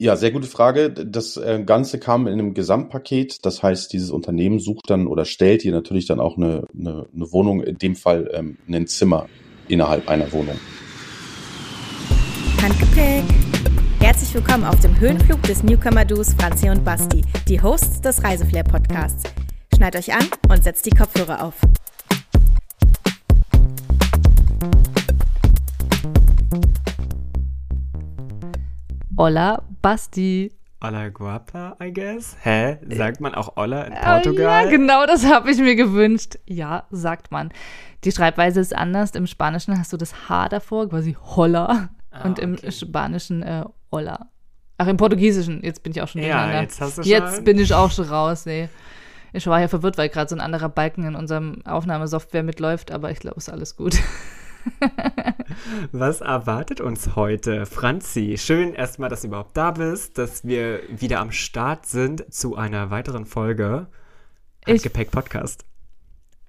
[0.00, 0.90] Ja, sehr gute Frage.
[0.90, 3.44] Das äh, Ganze kam in einem Gesamtpaket.
[3.44, 7.32] Das heißt, dieses Unternehmen sucht dann oder stellt dir natürlich dann auch eine, eine, eine
[7.32, 9.28] Wohnung, in dem Fall ähm, ein Zimmer
[9.66, 10.54] innerhalb einer Wohnung.
[12.62, 13.24] Handgepäck.
[13.98, 19.24] Herzlich willkommen auf dem Höhenflug des Newcomer-Duos Franzi und Basti, die Hosts des Reiseflair-Podcasts.
[19.74, 21.54] Schneid euch an und setzt die Kopfhörer auf.
[29.18, 30.52] Hola, Basti.
[30.80, 32.36] Hola guapa, I guess.
[32.40, 32.78] Hä?
[32.88, 34.64] Sagt man auch Hola in Portugal?
[34.64, 36.38] Ja, genau das habe ich mir gewünscht.
[36.46, 37.50] Ja, sagt man.
[38.04, 39.10] Die Schreibweise ist anders.
[39.16, 41.88] Im Spanischen hast du das H davor, quasi Holla.
[42.12, 42.70] Ah, und im okay.
[42.70, 44.28] Spanischen äh, Hola.
[44.76, 45.64] Ach, im Portugiesischen.
[45.64, 47.10] Jetzt bin ich auch schon Ja, jetzt hast du schon.
[47.10, 48.68] Jetzt bin ich auch schon raus, nee.
[49.32, 53.10] Ich war ja verwirrt, weil gerade so ein anderer Balken in unserem Aufnahmesoftware mitläuft, aber
[53.10, 53.98] ich glaube, es ist alles gut.
[55.92, 57.66] Was erwartet uns heute?
[57.66, 62.56] Franzi, schön erstmal, dass du überhaupt da bist, dass wir wieder am Start sind zu
[62.56, 63.86] einer weiteren Folge
[64.66, 65.64] Gepäck Podcast.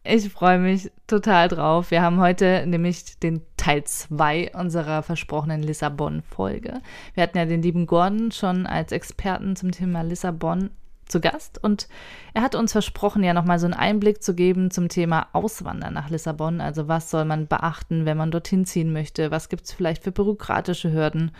[0.03, 1.91] Ich freue mich total drauf.
[1.91, 6.81] Wir haben heute nämlich den Teil 2 unserer versprochenen Lissabon-Folge.
[7.13, 10.71] Wir hatten ja den lieben Gordon schon als Experten zum Thema Lissabon
[11.09, 11.89] zu Gast und
[12.33, 16.09] er hat uns versprochen, ja nochmal so einen Einblick zu geben zum Thema Auswandern nach
[16.09, 16.61] Lissabon.
[16.61, 19.31] Also was soll man beachten, wenn man dorthin ziehen möchte?
[19.31, 21.31] Was gibt es vielleicht für bürokratische Hürden?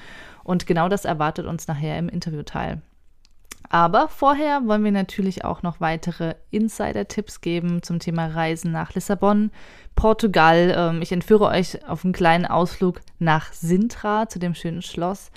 [0.44, 2.82] Und genau das erwartet uns nachher im Interviewteil.
[3.70, 9.52] Aber vorher wollen wir natürlich auch noch weitere Insider-Tipps geben zum Thema Reisen nach Lissabon,
[9.96, 10.74] Portugal.
[10.76, 15.32] Ähm, ich entführe euch auf einen kleinen Ausflug nach Sintra, zu dem schönen Schloss.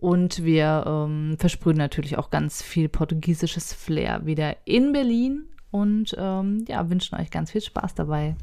[0.00, 6.64] Und wir ähm, versprühen natürlich auch ganz viel portugiesisches Flair wieder in Berlin und ähm,
[6.68, 8.36] ja, wünschen euch ganz viel Spaß dabei.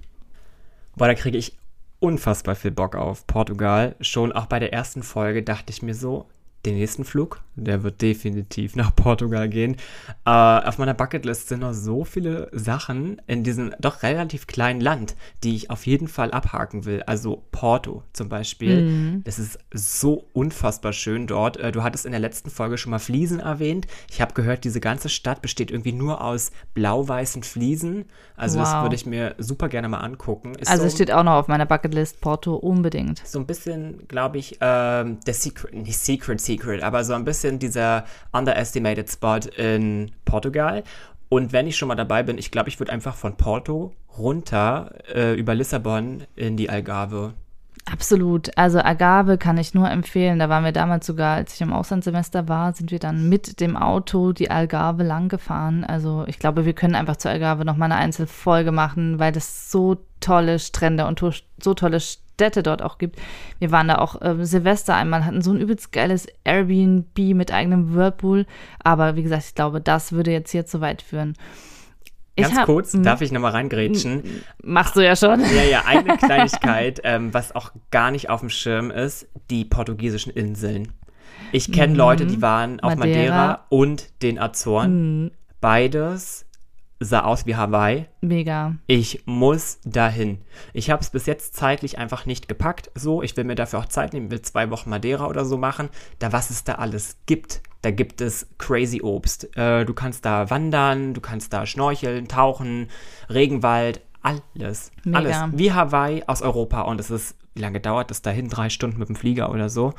[0.98, 1.58] Boah, da kriege ich
[2.00, 3.96] unfassbar viel Bock auf Portugal.
[4.02, 6.28] Schon auch bei der ersten Folge dachte ich mir so,
[6.66, 9.78] den nächsten Flug, der wird definitiv nach Portugal gehen.
[10.26, 15.16] Äh, auf meiner Bucketlist sind noch so viele Sachen in diesem doch relativ kleinen Land,
[15.44, 17.04] die ich auf jeden Fall abhaken will.
[17.04, 18.90] Also Porto zum Beispiel.
[18.90, 19.24] Mhm.
[19.24, 21.58] Das ist so unfassbar schön dort.
[21.58, 23.88] Äh, du hattest in der letzten Folge schon mal Fliesen erwähnt.
[24.10, 28.06] Ich habe gehört, diese ganze Stadt besteht irgendwie nur aus blau-weißen Fliesen.
[28.36, 28.66] Also wow.
[28.66, 30.56] das würde ich mir super gerne mal angucken.
[30.56, 33.22] Ist also so, steht auch noch auf meiner Bucketlist Porto unbedingt.
[33.26, 37.26] So ein bisschen, glaube ich, ähm, der Secret, nicht Secret, Secret Secret, aber so ein
[37.26, 40.84] bisschen dieser underestimated Spot in Portugal.
[41.30, 44.92] Und wenn ich schon mal dabei bin, ich glaube, ich würde einfach von Porto runter
[45.14, 47.34] äh, über Lissabon in die Algarve.
[47.92, 48.58] Absolut.
[48.58, 50.40] Also Agave kann ich nur empfehlen.
[50.40, 53.78] Da waren wir damals sogar, als ich im Auslandssemester war, sind wir dann mit dem
[53.78, 55.84] Auto die Algarve lang gefahren.
[55.84, 59.98] Also ich glaube, wir können einfach zur Algarve nochmal eine Einzelfolge machen, weil das so
[60.20, 61.22] tolle Strände und
[61.62, 62.00] so tolle
[62.36, 63.18] Städte dort auch gibt.
[63.60, 67.96] Wir waren da auch äh, Silvester einmal, hatten so ein übelst geiles Airbnb mit eigenem
[67.96, 68.46] Whirlpool.
[68.84, 71.34] Aber wie gesagt, ich glaube, das würde jetzt hier zu weit führen.
[72.38, 74.24] Ganz hab, kurz, darf ich nochmal reingrätschen?
[74.62, 75.40] Machst du ja schon.
[75.40, 80.34] Ja, ja, eine Kleinigkeit, ähm, was auch gar nicht auf dem Schirm ist, die portugiesischen
[80.34, 80.92] Inseln.
[81.54, 82.00] Ich kenne mhm.
[82.00, 85.24] Leute, die waren auf Madeira, Madeira und den Azoren.
[85.24, 85.32] Mhm.
[85.62, 86.46] Beides
[87.06, 88.06] sah aus wie Hawaii.
[88.22, 88.76] Mega.
[88.88, 90.40] Ich muss dahin.
[90.74, 92.92] Ich habe es bis jetzt zeitlich einfach nicht gepackt.
[92.96, 95.90] So, ich will mir dafür auch Zeit nehmen, will zwei Wochen Madeira oder so machen.
[96.20, 97.62] Da was es da alles gibt.
[97.82, 99.56] Da gibt es crazy Obst.
[99.56, 102.90] Äh, du kannst da wandern, du kannst da schnorcheln, tauchen,
[103.30, 104.92] Regenwald, alles.
[105.04, 105.18] Mega.
[105.20, 105.38] Alles.
[105.52, 106.82] Wie Hawaii aus Europa.
[106.82, 108.50] Und es ist, wie lange dauert das dahin?
[108.50, 109.94] Drei Stunden mit dem Flieger oder so.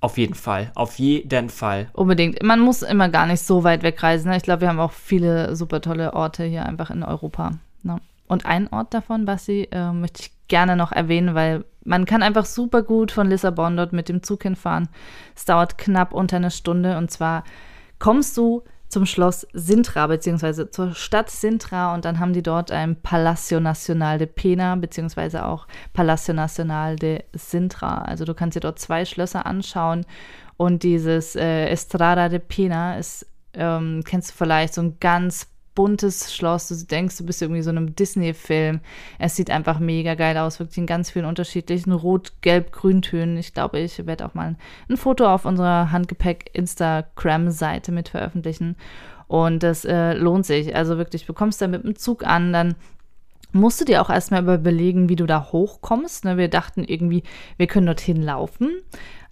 [0.00, 1.88] Auf jeden Fall, auf jeden Fall.
[1.92, 2.42] Unbedingt.
[2.42, 4.30] Man muss immer gar nicht so weit wegreisen.
[4.30, 4.36] Ne?
[4.36, 7.52] Ich glaube, wir haben auch viele super tolle Orte hier einfach in Europa.
[7.82, 8.00] Ne?
[8.28, 12.44] Und ein Ort davon, Basti, äh, möchte ich gerne noch erwähnen, weil man kann einfach
[12.44, 14.88] super gut von Lissabon dort mit dem Zug hinfahren.
[15.34, 17.44] Es dauert knapp unter eine Stunde und zwar
[17.98, 22.96] kommst du zum Schloss Sintra, beziehungsweise zur Stadt Sintra und dann haben die dort ein
[22.96, 28.02] Palacio Nacional de Pena, beziehungsweise auch Palacio Nacional de Sintra.
[28.02, 30.06] Also du kannst dir dort zwei Schlösser anschauen
[30.56, 36.34] und dieses äh, Estrada de Pena ist, ähm, kennst du vielleicht, so ein ganz buntes
[36.34, 36.66] Schloss.
[36.66, 38.80] Du denkst, du bist irgendwie so einem Disney-Film.
[39.20, 43.36] Es sieht einfach mega geil aus, wirklich in ganz vielen unterschiedlichen Rot, Gelb, Grüntönen.
[43.36, 44.56] Ich glaube, ich werde auch mal
[44.88, 48.74] ein Foto auf unserer Handgepäck-Instagram-Seite mit veröffentlichen.
[49.28, 50.74] Und das äh, lohnt sich.
[50.74, 52.74] Also wirklich, du kommst da mit dem Zug an, dann
[53.52, 56.24] musst du dir auch erstmal überlegen, wie du da hochkommst.
[56.24, 56.38] Ne?
[56.38, 57.22] Wir dachten irgendwie,
[57.56, 58.80] wir können dorthin laufen.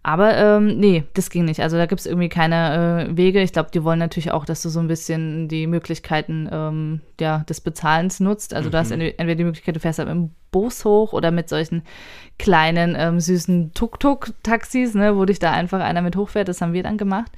[0.06, 1.58] Aber ähm, nee, das ging nicht.
[1.58, 3.42] Also da gibt es irgendwie keine äh, Wege.
[3.42, 7.38] Ich glaube, die wollen natürlich auch, dass du so ein bisschen die Möglichkeiten ähm, ja,
[7.48, 8.54] des Bezahlens nutzt.
[8.54, 8.70] Also mhm.
[8.70, 9.00] du hast mhm.
[9.00, 11.82] entweder die Möglichkeit, du fährst halt mit dem Bus hoch oder mit solchen
[12.38, 16.46] kleinen, ähm, süßen Tuk-Tuk-Taxis, ne, wo dich da einfach einer mit hochfährt.
[16.46, 17.32] Das haben wir dann gemacht.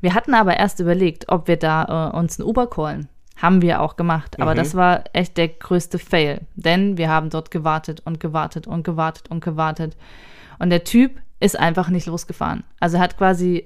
[0.00, 3.08] Wir hatten aber erst überlegt, ob wir da äh, uns ein Uber callen.
[3.36, 4.40] Haben wir auch gemacht.
[4.40, 4.58] Aber mhm.
[4.58, 6.42] das war echt der größte Fail.
[6.54, 9.96] Denn wir haben dort gewartet und gewartet und gewartet und gewartet.
[10.60, 12.64] Und der Typ ist einfach nicht losgefahren.
[12.80, 13.64] Also hat quasi,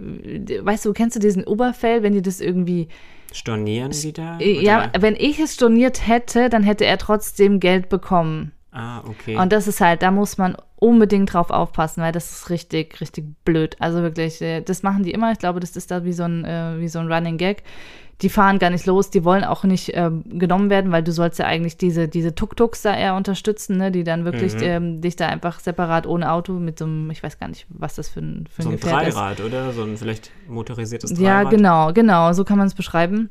[0.63, 2.89] weißt du, kennst du diesen Oberfell, wenn die das irgendwie
[3.33, 4.39] stornieren wieder?
[4.41, 8.53] Ja, wenn ich es storniert hätte, dann hätte er trotzdem Geld bekommen.
[8.77, 9.37] Ah, okay.
[9.37, 13.25] Und das ist halt, da muss man unbedingt drauf aufpassen, weil das ist richtig, richtig
[13.45, 13.77] blöd.
[13.81, 15.33] Also wirklich, äh, das machen die immer.
[15.33, 17.63] Ich glaube, das ist da wie so ein, äh, wie so ein Running Gag
[18.23, 21.39] die fahren gar nicht los, die wollen auch nicht ähm, genommen werden, weil du sollst
[21.39, 24.63] ja eigentlich diese, diese Tuk-Tuks da eher unterstützen, ne, die dann wirklich mhm.
[24.63, 27.97] ähm, dich da einfach separat ohne Auto mit so einem, ich weiß gar nicht, was
[27.97, 29.45] das für ein, für ein so ein Gefährt Dreirad, ist.
[29.45, 29.73] oder?
[29.73, 31.45] So ein vielleicht motorisiertes Dreirad.
[31.45, 33.29] Ja, genau, genau, so kann man es beschreiben.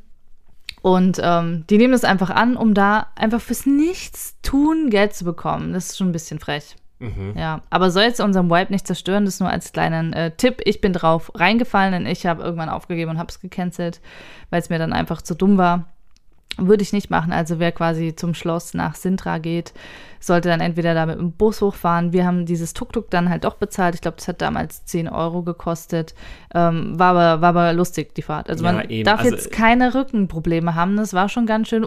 [0.86, 5.72] Und ähm, die nehmen das einfach an, um da einfach fürs Nichtstun Geld zu bekommen.
[5.72, 6.76] Das ist schon ein bisschen frech.
[7.00, 7.34] Mhm.
[7.36, 10.60] Ja, aber soll jetzt unseren Vibe nicht zerstören, das nur als kleinen äh, Tipp.
[10.64, 14.00] Ich bin drauf reingefallen, denn ich habe irgendwann aufgegeben und habe es gecancelt,
[14.50, 15.86] weil es mir dann einfach zu dumm war.
[16.58, 17.32] Würde ich nicht machen.
[17.32, 19.74] Also wer quasi zum Schloss nach Sintra geht,
[20.20, 22.12] sollte dann entweder da mit dem Bus hochfahren.
[22.14, 23.94] Wir haben dieses Tuk-Tuk dann halt doch bezahlt.
[23.94, 26.14] Ich glaube, das hat damals 10 Euro gekostet.
[26.54, 28.48] Ähm, war, aber, war aber lustig, die Fahrt.
[28.48, 29.04] Also ja, man eben.
[29.04, 30.96] darf also, jetzt keine Rückenprobleme haben.
[30.96, 31.86] Das war schon ganz schön.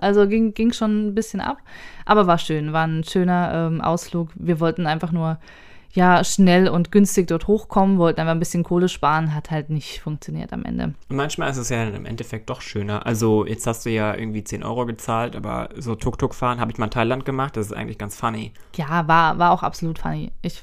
[0.00, 1.58] Also ging, ging schon ein bisschen ab.
[2.04, 2.74] Aber war schön.
[2.74, 4.30] War ein schöner ähm, Ausflug.
[4.34, 5.38] Wir wollten einfach nur
[5.92, 10.00] ja schnell und günstig dort hochkommen, wollten einfach ein bisschen Kohle sparen, hat halt nicht
[10.00, 10.94] funktioniert am Ende.
[11.08, 13.06] manchmal ist es ja im Endeffekt doch schöner.
[13.06, 16.78] Also jetzt hast du ja irgendwie 10 Euro gezahlt, aber so Tuk-Tuk fahren habe ich
[16.78, 18.52] mal in Thailand gemacht, das ist eigentlich ganz funny.
[18.76, 20.32] Ja, war, war auch absolut funny.
[20.42, 20.62] Ich,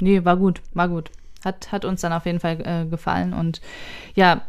[0.00, 1.10] nee, war gut, war gut.
[1.44, 3.60] Hat, hat uns dann auf jeden Fall äh, gefallen und
[4.14, 4.42] ja,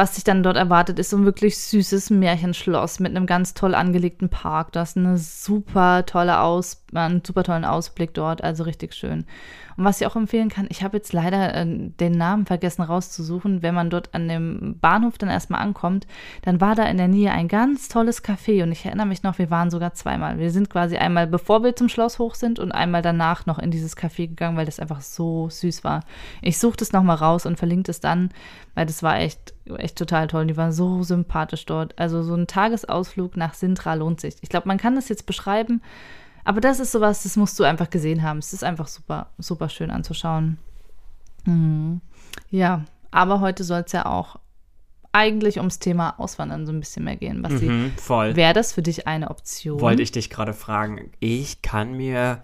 [0.00, 3.74] was sich dann dort erwartet, ist so ein wirklich süßes Märchenschloss mit einem ganz toll
[3.74, 4.72] angelegten Park.
[4.72, 9.26] Das ist eine super tolle Aus, einen super tollen Ausblick dort, also richtig schön.
[9.76, 13.62] Und was ich auch empfehlen kann, ich habe jetzt leider äh, den Namen vergessen rauszusuchen,
[13.62, 16.06] wenn man dort an dem Bahnhof dann erstmal ankommt,
[16.42, 19.38] dann war da in der Nähe ein ganz tolles Café und ich erinnere mich noch,
[19.38, 20.38] wir waren sogar zweimal.
[20.38, 23.70] Wir sind quasi einmal bevor wir zum Schloss hoch sind und einmal danach noch in
[23.70, 26.00] dieses Café gegangen, weil das einfach so süß war.
[26.42, 28.30] Ich suche das nochmal raus und verlinke es dann,
[28.80, 30.46] weil das war echt, echt total toll.
[30.46, 31.98] Die waren so sympathisch dort.
[31.98, 34.36] Also so ein Tagesausflug nach Sintra lohnt sich.
[34.40, 35.82] Ich glaube, man kann das jetzt beschreiben,
[36.44, 38.38] aber das ist sowas, das musst du einfach gesehen haben.
[38.38, 40.56] Es ist einfach super, super schön anzuschauen.
[41.44, 42.00] Mhm.
[42.48, 44.36] Ja, aber heute soll es ja auch
[45.12, 47.42] eigentlich ums Thema Auswandern so ein bisschen mehr gehen.
[47.42, 47.66] Basti.
[47.66, 48.34] Mhm, voll.
[48.34, 49.78] Wäre das für dich eine Option?
[49.82, 51.10] Wollte ich dich gerade fragen.
[51.20, 52.42] Ich kann mir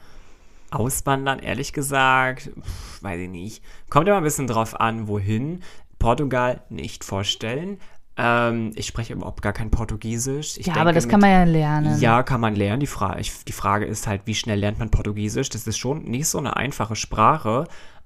[0.71, 3.65] auswandern, ehrlich gesagt, pf, weiß ich nicht.
[3.89, 5.63] Kommt immer ein bisschen drauf an, wohin.
[6.07, 7.81] Portugal nicht vorstellen.
[8.17, 10.57] Ähm, ich spreche überhaupt gar kein Portugiesisch.
[10.57, 12.01] Ich ja, denke, aber das mit, kann man ja lernen.
[12.01, 12.79] Ja, kann man lernen.
[12.79, 15.49] Die, Fra ich, die Frage ist halt, wie schnell lernt man Portugiesisch?
[15.49, 17.65] Das ist schon nicht so eine einfache Sprache.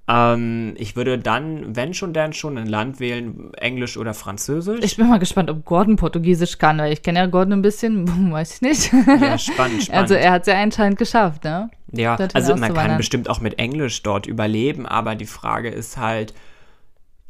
[0.09, 4.81] Ähm, ich würde dann, wenn schon, dann schon ein Land wählen, Englisch oder Französisch.
[4.83, 8.33] Ich bin mal gespannt, ob Gordon Portugiesisch kann, weil ich kenne ja Gordon ein bisschen,
[8.33, 8.93] weiß ich nicht.
[8.95, 9.91] Ja, spannend, spannend.
[9.91, 11.69] Also er hat es ja anscheinend geschafft, ne?
[11.93, 16.33] Ja, also man kann bestimmt auch mit Englisch dort überleben, aber die Frage ist halt,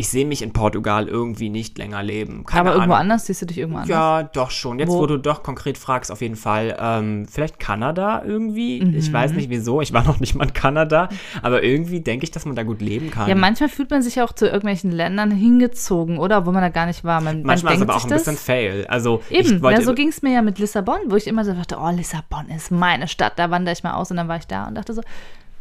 [0.00, 2.46] ich sehe mich in Portugal irgendwie nicht länger leben.
[2.46, 3.02] Keine Aber irgendwo Ahnung.
[3.02, 3.90] anders siehst du dich irgendwo anders?
[3.90, 4.78] Ja, doch schon.
[4.78, 6.74] Jetzt, wo, wo du doch konkret fragst, auf jeden Fall.
[6.80, 8.82] Ähm, vielleicht Kanada irgendwie.
[8.82, 8.94] Mhm.
[8.94, 9.82] Ich weiß nicht wieso.
[9.82, 11.10] Ich war noch nicht mal in Kanada.
[11.42, 13.28] Aber irgendwie denke ich, dass man da gut leben kann.
[13.28, 16.46] Ja, manchmal fühlt man sich auch zu irgendwelchen Ländern hingezogen, oder?
[16.46, 17.20] Wo man da gar nicht war.
[17.20, 18.86] Man, manchmal man ist aber auch ein bisschen fail.
[18.88, 21.52] Also, Eben, wollte, ja, so ging es mir ja mit Lissabon, wo ich immer so
[21.52, 23.34] dachte, oh, Lissabon ist meine Stadt.
[23.36, 24.10] Da wandere ich mal aus.
[24.10, 25.02] Und dann war ich da und dachte so,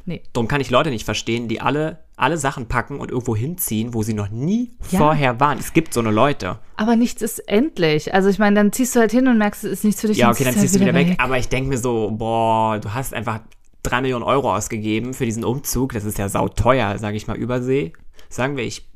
[0.09, 0.23] Nee.
[0.33, 4.01] Darum kann ich Leute nicht verstehen, die alle, alle Sachen packen und irgendwo hinziehen, wo
[4.01, 4.97] sie noch nie ja.
[4.97, 5.59] vorher waren.
[5.59, 6.57] Es gibt so eine Leute.
[6.77, 8.11] Aber nichts ist endlich.
[8.11, 10.17] Also ich meine, dann ziehst du halt hin und merkst, es ist nichts für dich.
[10.17, 11.09] Ja, okay, dann ziehst du wieder weg.
[11.09, 11.17] weg.
[11.19, 13.41] Aber ich denke mir so, boah, du hast einfach
[13.83, 15.93] drei Millionen Euro ausgegeben für diesen Umzug.
[15.93, 17.93] Das ist ja sauteuer, sage ich mal, Übersee.
[18.29, 18.88] Sagen wir, ich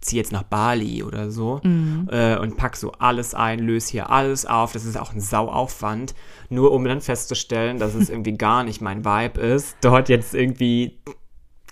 [0.00, 2.08] ziehe jetzt nach Bali oder so mhm.
[2.10, 4.72] äh, und pack so alles ein, löse hier alles auf.
[4.72, 6.14] Das ist auch ein Sauaufwand,
[6.48, 10.98] nur um dann festzustellen, dass es irgendwie gar nicht mein Vibe ist, dort jetzt irgendwie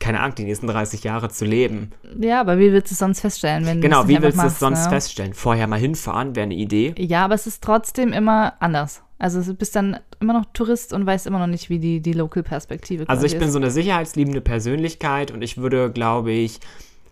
[0.01, 1.91] keine Ahnung, die nächsten 30 Jahre zu leben.
[2.21, 4.85] Ja, aber wie willst du es sonst feststellen, wenn Genau, wie willst du es sonst
[4.85, 4.91] ne?
[4.91, 5.35] feststellen?
[5.35, 6.95] Vorher mal hinfahren wäre eine Idee.
[6.97, 9.03] Ja, aber es ist trotzdem immer anders.
[9.19, 12.13] Also du bist dann immer noch Tourist und weißt immer noch nicht, wie die, die
[12.13, 16.61] Local-Perspektive Also ich bin so eine sicherheitsliebende Persönlichkeit und ich würde, glaube ich,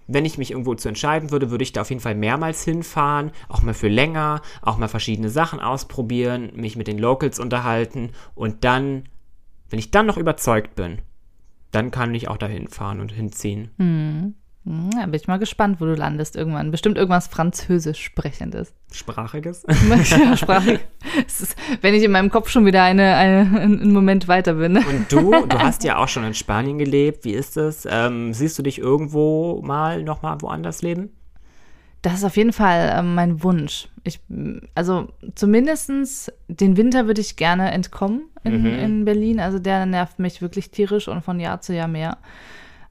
[0.07, 3.33] wenn ich mich irgendwo zu entscheiden würde, würde ich da auf jeden Fall mehrmals hinfahren,
[3.49, 8.65] auch mal für länger, auch mal verschiedene Sachen ausprobieren, mich mit den Locals unterhalten und
[8.65, 9.05] dann,
[9.71, 10.99] wenn ich dann noch überzeugt bin,
[11.73, 13.71] dann kann ich auch dahin fahren und hinziehen.
[13.79, 14.35] Hm.
[14.67, 16.71] Hm, Ja, bin ich mal gespannt, wo du landest irgendwann.
[16.73, 18.75] Bestimmt irgendwas Französisch sprechendes.
[18.93, 19.65] Sprachiges?
[20.11, 20.81] ja, sprachlich.
[21.27, 24.77] Es ist, wenn ich in meinem Kopf schon wieder eine, eine, einen Moment weiter bin.
[24.79, 27.25] Und du, du hast ja auch schon in Spanien gelebt.
[27.25, 27.87] Wie ist es?
[27.91, 31.11] Ähm, siehst du dich irgendwo mal nochmal woanders leben?
[32.03, 33.89] Das ist auf jeden Fall ähm, mein Wunsch.
[34.05, 34.21] Ich,
[34.75, 38.67] also zumindestens den Winter würde ich gerne entkommen in, Mhm.
[38.67, 39.41] in Berlin.
[39.41, 42.19] Also der nervt mich wirklich tierisch und von Jahr zu Jahr mehr.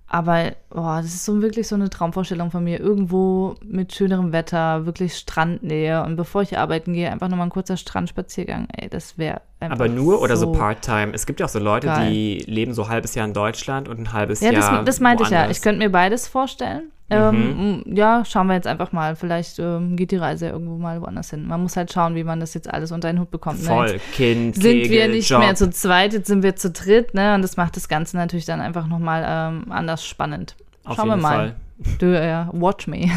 [0.08, 2.80] Aber boah, das ist so wirklich so eine Traumvorstellung von mir.
[2.80, 6.04] Irgendwo mit schönerem Wetter, wirklich Strandnähe.
[6.04, 8.68] Und bevor ich arbeiten gehe, einfach nochmal ein kurzer Strandspaziergang.
[8.72, 9.76] Ey, das wäre einfach.
[9.76, 11.12] Aber nur oder so, so Part-Time?
[11.14, 12.12] Es gibt ja auch so Leute, geil.
[12.12, 14.78] die leben so ein halbes Jahr in Deutschland und ein halbes Ja, Jahr.
[14.78, 15.40] das, das meinte ich ja.
[15.40, 15.58] woanders.
[15.58, 16.92] Ich könnte mir beides vorstellen.
[17.10, 19.16] Ähm, ja, schauen wir jetzt einfach mal.
[19.16, 21.48] Vielleicht ähm, geht die Reise irgendwo mal woanders hin.
[21.48, 23.62] Man muss halt schauen, wie man das jetzt alles unter den Hut bekommt.
[23.62, 23.68] Ne?
[23.68, 25.40] Voll, Jetzt Kind, sind Kegel, wir nicht Job.
[25.40, 27.36] mehr zu zweit, jetzt sind wir zu dritt, ne?
[27.36, 30.56] Und das macht das Ganze natürlich dann einfach nochmal ähm, anders spannend.
[30.84, 31.36] Auf Schauen wir mal.
[31.36, 31.56] Fall.
[32.00, 33.10] Du, ja, watch me.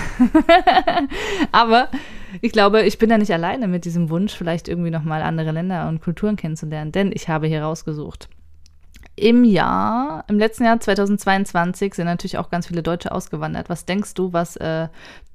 [1.53, 1.89] Aber
[2.43, 5.89] ich glaube, ich bin da nicht alleine mit diesem Wunsch, vielleicht irgendwie nochmal andere Länder
[5.89, 8.29] und Kulturen kennenzulernen, denn ich habe hier rausgesucht.
[9.21, 13.69] Im Jahr, im letzten Jahr 2022 sind natürlich auch ganz viele Deutsche ausgewandert.
[13.69, 14.89] Was denkst du, was äh,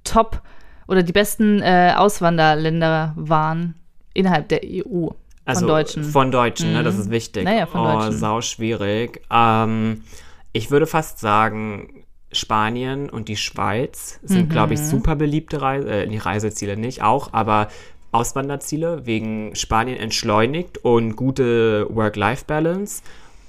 [0.03, 0.41] Top
[0.87, 3.75] oder die besten äh, Auswanderländer waren
[4.13, 6.03] innerhalb der EU von Also Deutschen?
[6.03, 6.83] Von Deutschen, ne?
[6.83, 7.01] Das Mhm.
[7.01, 7.43] ist wichtig.
[7.45, 8.17] Naja, von oh, Deutschen.
[8.17, 9.21] sau schwierig.
[9.31, 10.03] Ähm,
[10.51, 14.85] ich würde fast sagen, Spanien und die Schweiz sind, glaube ich, Mhm.
[14.85, 17.67] super beliebte Reise, äh, die Reiseziele nicht auch, aber
[18.11, 23.01] Auswanderziele wegen Spanien entschleunigt und gute Work-Life-Balance.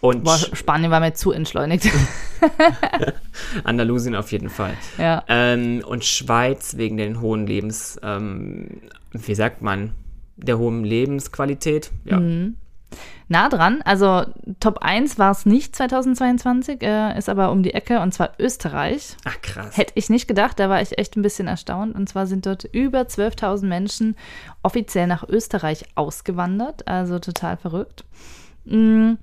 [0.05, 1.89] Und Boah, Spanien war mir zu entschleunigt.
[3.65, 4.75] Andalusien auf jeden Fall.
[4.99, 5.25] ja.
[5.29, 8.83] Ähm, und Schweiz wegen den hohen Lebens, ähm,
[9.13, 9.93] wie sagt man,
[10.37, 11.91] der hohen Lebensqualität.
[12.05, 12.21] Ja.
[12.21, 12.57] Mhm.
[13.29, 14.27] Nah dran, also
[14.61, 19.17] Top 1 war es nicht 2022, äh, ist aber um die Ecke und zwar Österreich.
[19.25, 19.75] Ach krass.
[19.75, 21.95] Hätte ich nicht gedacht, da war ich echt ein bisschen erstaunt.
[21.95, 24.17] Und zwar sind dort über 12.000 Menschen
[24.63, 28.05] offiziell nach Österreich ausgewandert, also total verrückt.
[28.67, 29.15] Mm,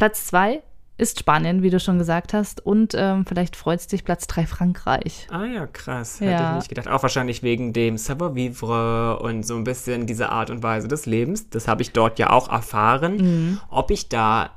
[0.00, 0.62] Platz 2
[0.96, 2.64] ist Spanien, wie du schon gesagt hast.
[2.64, 5.26] Und ähm, vielleicht freut es dich, Platz 3 Frankreich.
[5.30, 6.20] Ah ja, krass.
[6.22, 6.50] Hätte Ja.
[6.52, 6.88] ich nicht gedacht.
[6.88, 11.50] Auch wahrscheinlich wegen dem Savoir-vivre und so ein bisschen diese Art und Weise des Lebens.
[11.50, 13.16] Das habe ich dort ja auch erfahren.
[13.18, 13.60] Mhm.
[13.68, 14.52] Ob ich da,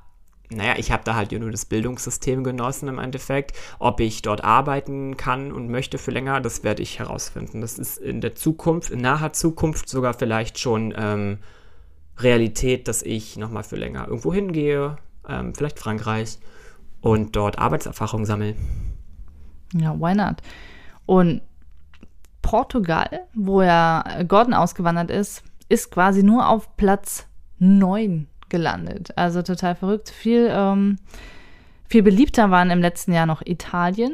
[0.50, 3.52] naja, ich habe da halt ja nur das Bildungssystem genossen im Endeffekt.
[3.80, 7.60] Ob ich dort arbeiten kann und möchte für länger, das werde ich herausfinden.
[7.60, 11.40] Das ist in der Zukunft, in naher Zukunft sogar vielleicht schon ähm,
[12.18, 14.96] Realität, dass ich nochmal für länger irgendwo hingehe,
[15.28, 16.38] ähm, vielleicht Frankreich
[17.02, 18.56] und dort Arbeitserfahrung sammle.
[19.74, 20.38] Ja, why not?
[21.06, 21.42] Und
[22.42, 27.28] Portugal, wo ja Gordon ausgewandert ist, ist quasi nur auf Platz
[27.60, 29.18] 9 gelandet.
[29.18, 30.10] Also total verrückt.
[30.10, 30.98] Viel, ähm,
[31.88, 34.14] viel beliebter waren im letzten Jahr noch Italien,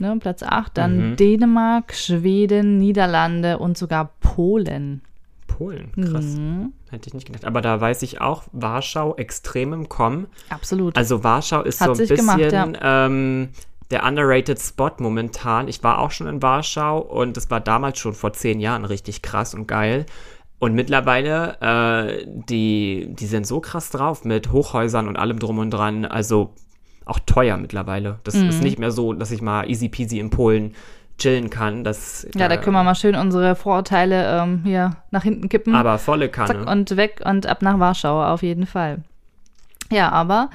[0.00, 1.16] ne, Platz 8, dann Mhm.
[1.16, 5.02] Dänemark, Schweden, Niederlande und sogar Polen.
[5.46, 6.24] Polen, krass.
[6.24, 6.72] Mhm.
[6.90, 7.44] Hätte ich nicht gedacht.
[7.44, 10.26] Aber da weiß ich auch, Warschau extrem im Kommen.
[10.50, 10.96] Absolut.
[10.96, 13.48] Also Warschau ist Hat so ein bisschen gemacht, ähm,
[13.90, 15.68] der underrated Spot momentan.
[15.68, 19.22] Ich war auch schon in Warschau und es war damals schon vor zehn Jahren richtig
[19.22, 20.06] krass und geil.
[20.58, 25.70] Und mittlerweile, äh, die, die sind so krass drauf mit Hochhäusern und allem drum und
[25.70, 26.04] dran.
[26.04, 26.54] Also
[27.04, 28.18] auch teuer mittlerweile.
[28.24, 28.48] Das Mhm.
[28.48, 30.74] ist nicht mehr so, dass ich mal easy peasy in Polen
[31.18, 31.84] chillen kann.
[31.84, 35.74] Das, ja, da können wir mal schön unsere Vorurteile ähm, hier nach hinten kippen.
[35.74, 36.48] Aber volle Kanne.
[36.48, 39.02] Zack und weg und ab nach Warschau auf jeden Fall.
[39.90, 40.50] Ja, aber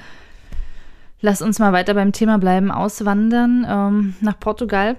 [1.20, 2.70] lass uns mal weiter beim Thema bleiben.
[2.70, 4.96] Auswandern ähm, nach Portugal.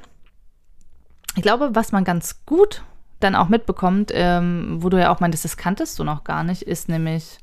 [1.35, 2.83] Ich glaube, was man ganz gut
[3.19, 6.63] dann auch mitbekommt, ähm, wo du ja auch meintest, das kanntest du noch gar nicht,
[6.63, 7.37] ist nämlich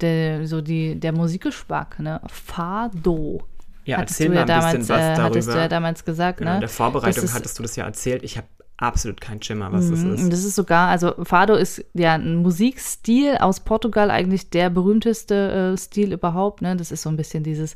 [0.00, 2.20] der, so die, der Musikgeschmack, ne?
[2.26, 3.42] Fado.
[3.84, 5.22] Ja, hattest erzähl mal ein damals, bisschen was äh, darüber.
[5.24, 6.56] hattest du ja damals gesagt, Genau, ne?
[6.56, 8.22] in der Vorbereitung hattest du das ja erzählt.
[8.22, 8.46] Ich habe
[8.82, 10.32] absolut keinen Schimmer, was das Mhm, ist.
[10.32, 15.78] Das ist sogar, also Fado ist ja ein Musikstil aus Portugal, eigentlich der berühmteste äh,
[15.78, 16.62] Stil überhaupt.
[16.62, 16.76] Ne?
[16.76, 17.74] Das ist so ein bisschen dieses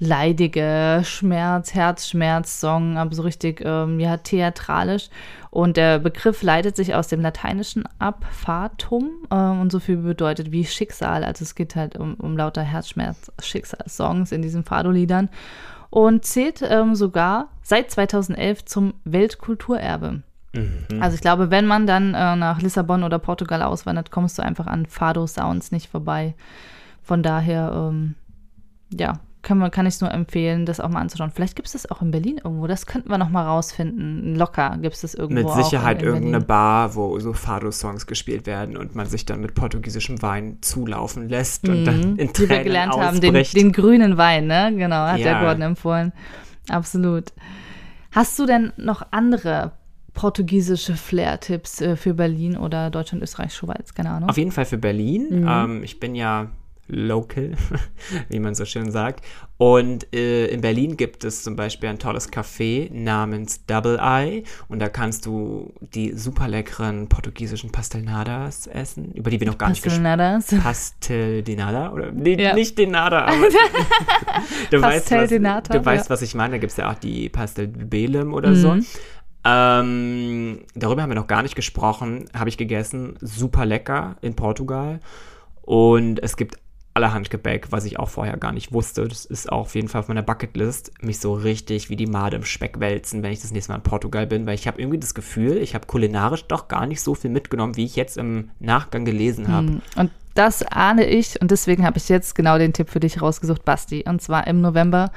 [0.00, 5.10] leidige Schmerz, Herzschmerz-Song, aber so richtig, ähm, ja, theatralisch.
[5.50, 10.52] Und der Begriff leitet sich aus dem Lateinischen ab, Fatum, ähm, und so viel bedeutet
[10.52, 11.24] wie Schicksal.
[11.24, 15.30] Also es geht halt um, um lauter Herzschmerz-Schicksal-Songs in diesen Fado-Liedern
[15.90, 20.22] und zählt ähm, sogar seit 2011 zum Weltkulturerbe.
[20.54, 21.00] Mhm.
[21.02, 24.66] Also ich glaube, wenn man dann äh, nach Lissabon oder Portugal auswandert, kommst du einfach
[24.66, 26.34] an Fado-Sounds nicht vorbei.
[27.02, 28.14] Von daher, ähm,
[28.92, 31.30] ja, kann, man, kann ich es nur empfehlen, das auch mal anzuschauen.
[31.30, 32.66] Vielleicht gibt es das auch in Berlin irgendwo.
[32.66, 34.34] Das könnten wir noch mal rausfinden.
[34.34, 35.54] Locker gibt es das irgendwo.
[35.54, 39.40] Mit Sicherheit in, in irgendeine Bar, wo so Fado-Songs gespielt werden und man sich dann
[39.40, 43.56] mit portugiesischem Wein zulaufen lässt und dann in Tränen Die wir gelernt haben, den, ausbricht.
[43.56, 44.72] den grünen Wein, ne?
[44.74, 45.32] Genau, hat Ja.
[45.32, 46.12] der Gordon empfohlen.
[46.68, 47.32] Absolut.
[48.10, 49.72] Hast du denn noch andere
[50.18, 53.94] portugiesische Flair-Tipps äh, für Berlin oder Deutschland, Österreich, Schweiz?
[53.94, 54.28] Keine Ahnung.
[54.28, 55.42] Auf jeden Fall für Berlin.
[55.42, 55.48] Mhm.
[55.48, 56.48] Ähm, ich bin ja
[56.88, 57.52] local,
[58.28, 59.24] wie man so schön sagt.
[59.58, 64.42] Und äh, in Berlin gibt es zum Beispiel ein tolles Café namens Double Eye.
[64.66, 69.68] Und da kannst du die super leckeren portugiesischen Pastelnadas essen, über die wir noch gar
[69.68, 70.64] nicht gesprochen Pastelnadas.
[70.64, 71.92] Pastel de nada?
[71.92, 72.54] Oder nee, Ja.
[72.54, 73.36] nicht de nada, aber
[74.72, 76.54] du weißt, Pastel was, du weißt, was ich meine.
[76.54, 78.76] Da gibt es ja auch die Pastel Belem oder so.
[79.44, 82.26] Ähm, darüber haben wir noch gar nicht gesprochen.
[82.34, 83.16] Habe ich gegessen.
[83.20, 85.00] Super lecker in Portugal.
[85.62, 86.56] Und es gibt
[86.98, 89.06] allerhand Gebäck, was ich auch vorher gar nicht wusste.
[89.06, 92.34] Das ist auch auf jeden Fall auf meiner Bucketlist, mich so richtig wie die Made
[92.34, 94.98] im Speck wälzen, wenn ich das nächste Mal in Portugal bin, weil ich habe irgendwie
[94.98, 98.50] das Gefühl, ich habe kulinarisch doch gar nicht so viel mitgenommen, wie ich jetzt im
[98.58, 99.68] Nachgang gelesen habe.
[99.68, 103.22] Hm, Und das ahne ich und deswegen habe ich jetzt genau den Tipp für dich
[103.22, 104.04] rausgesucht, Basti.
[104.08, 105.12] Und zwar im November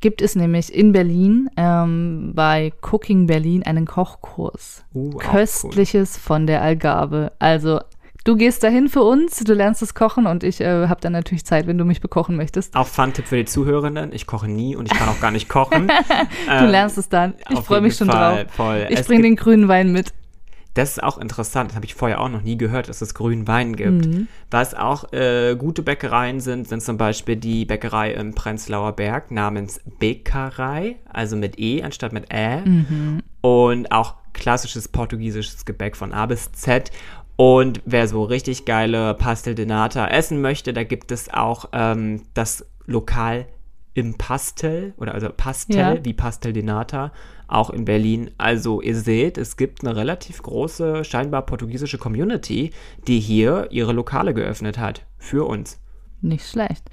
[0.00, 4.84] gibt es nämlich in Berlin ähm, bei Cooking Berlin einen Kochkurs.
[4.94, 5.20] Uh, auch cool.
[5.20, 7.32] Köstliches von der Algarve.
[7.38, 7.80] Also
[8.24, 11.44] du gehst dahin für uns, du lernst es kochen und ich äh, habe dann natürlich
[11.44, 12.76] Zeit, wenn du mich bekochen möchtest.
[12.76, 14.12] Auch Fun-Tipp für die Zuhörenden.
[14.12, 15.90] Ich koche nie und ich kann auch gar nicht kochen.
[16.46, 17.34] Du lernst es dann.
[17.50, 18.38] Ich freue mich schon drauf.
[18.50, 18.86] Voll.
[18.90, 20.12] Ich bringe den grünen Wein mit.
[20.76, 23.48] Das ist auch interessant, das habe ich vorher auch noch nie gehört, dass es grünen
[23.48, 24.04] Wein gibt.
[24.04, 24.28] Mhm.
[24.50, 29.80] Was auch äh, gute Bäckereien sind, sind zum Beispiel die Bäckerei im Prenzlauer Berg namens
[29.98, 32.60] Bäckerei, also mit E anstatt mit Ä.
[32.60, 33.22] Mhm.
[33.40, 36.90] Und auch klassisches portugiesisches Gebäck von A bis Z.
[37.36, 42.24] Und wer so richtig geile Pastel de Nata essen möchte, da gibt es auch ähm,
[42.34, 43.46] das Lokal
[43.96, 46.04] im Pastel oder also Pastel Ja.
[46.04, 47.12] wie Pastel de Nata,
[47.48, 48.30] auch in Berlin.
[48.36, 52.72] Also ihr seht, es gibt eine relativ große, scheinbar portugiesische Community,
[53.08, 55.80] die hier ihre Lokale geöffnet hat für uns.
[56.20, 56.90] Nicht schlecht.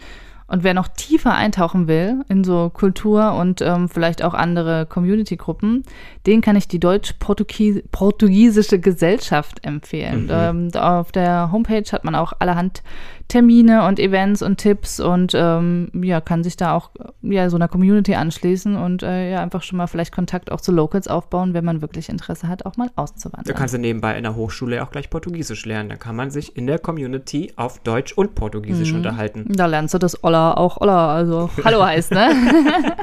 [0.54, 5.82] Und wer noch tiefer eintauchen will in so Kultur und ähm, vielleicht auch andere Community-Gruppen,
[6.28, 10.30] den kann ich die deutsch-portugiesische Gesellschaft empfehlen.
[10.32, 12.84] Ähm, da auf der Homepage hat man auch allerhand
[13.30, 16.92] Termine und Events und Tipps und ähm, ja, kann sich da auch
[17.24, 20.72] ja, so einer Community anschließen und äh, ja, einfach schon mal vielleicht Kontakt auch zu
[20.72, 23.46] Locals aufbauen, wenn man wirklich Interesse hat, auch mal auszuwandern.
[23.46, 25.89] Da kannst du nebenbei in der Hochschule auch gleich Portugiesisch lernen.
[25.89, 28.98] Da kann man sich in der Community auf Deutsch und Portugiesisch Mhm.
[28.98, 29.46] unterhalten.
[29.50, 32.95] Da lernst du das Olla auch Olla, also Hallo heißt, ne?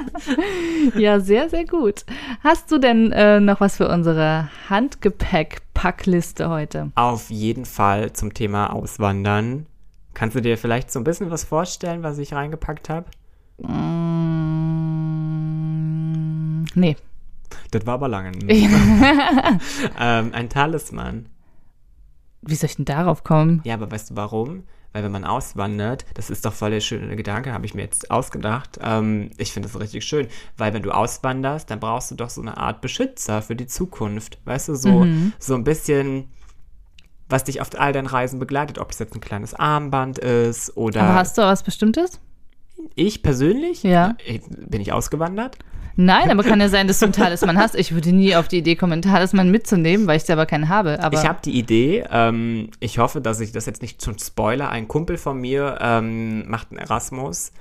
[0.97, 2.05] ja, sehr, sehr gut.
[2.43, 6.93] Hast du denn äh, noch was für unsere Handgepäck-Packliste heute?
[6.95, 9.67] Auf jeden Fall zum Thema Auswandern.
[10.15, 13.07] Kannst du dir vielleicht so ein bisschen was vorstellen, was ich reingepackt habe?
[13.59, 13.77] Mm,
[16.75, 16.97] nee.
[17.71, 18.33] Das war aber lange.
[18.49, 19.61] ähm,
[20.33, 21.27] ein Talisman.
[22.43, 23.61] Wie soll ich denn darauf kommen?
[23.65, 24.65] Ja, aber weißt du warum?
[24.93, 28.11] Weil wenn man auswandert, das ist doch voll der schöne Gedanke, habe ich mir jetzt
[28.11, 28.79] ausgedacht.
[28.83, 30.27] Ähm, ich finde das richtig schön,
[30.57, 34.39] weil wenn du auswanderst, dann brauchst du doch so eine Art Beschützer für die Zukunft.
[34.45, 35.33] Weißt du, so, Mhm.
[35.39, 36.29] so ein bisschen,
[37.29, 41.03] was dich auf all deinen Reisen begleitet, ob es jetzt ein kleines Armband ist oder
[41.03, 42.21] Aber hast du was Bestimmtes?
[42.97, 44.17] ich persönlich, Ja.
[44.27, 45.57] äh, bin ich ausgewandert.
[46.03, 47.75] Nein, aber kann ja sein, dass du ein Talisman hast.
[47.75, 50.99] Ich würde nie auf die Idee kommen, einen Talisman mitzunehmen, weil ich selber keinen habe.
[51.03, 54.71] Aber Ich habe die Idee, ähm, ich hoffe, dass ich das jetzt nicht zum Spoiler,
[54.71, 57.53] ein Kumpel von mir ähm, macht einen Erasmus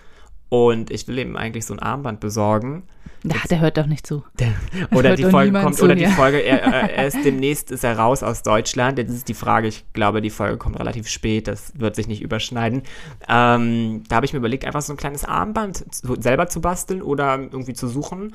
[0.50, 2.84] und ich will ihm eigentlich so ein Armband besorgen.
[3.24, 4.24] ja, der hört doch nicht zu.
[4.92, 6.10] Oder die Folge kommt, zu, oder die ja.
[6.10, 8.98] Folge, er, er, ist demnächst ist er raus aus Deutschland.
[8.98, 12.22] Jetzt ist die Frage, ich glaube, die Folge kommt relativ spät, das wird sich nicht
[12.22, 12.84] überschneiden.
[13.28, 17.38] Ähm, da habe ich mir überlegt, einfach so ein kleines Armband selber zu basteln oder
[17.38, 18.34] irgendwie zu suchen.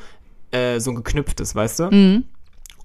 [0.51, 1.85] Äh, so ein geknüpftes, weißt du?
[1.91, 2.25] Mhm.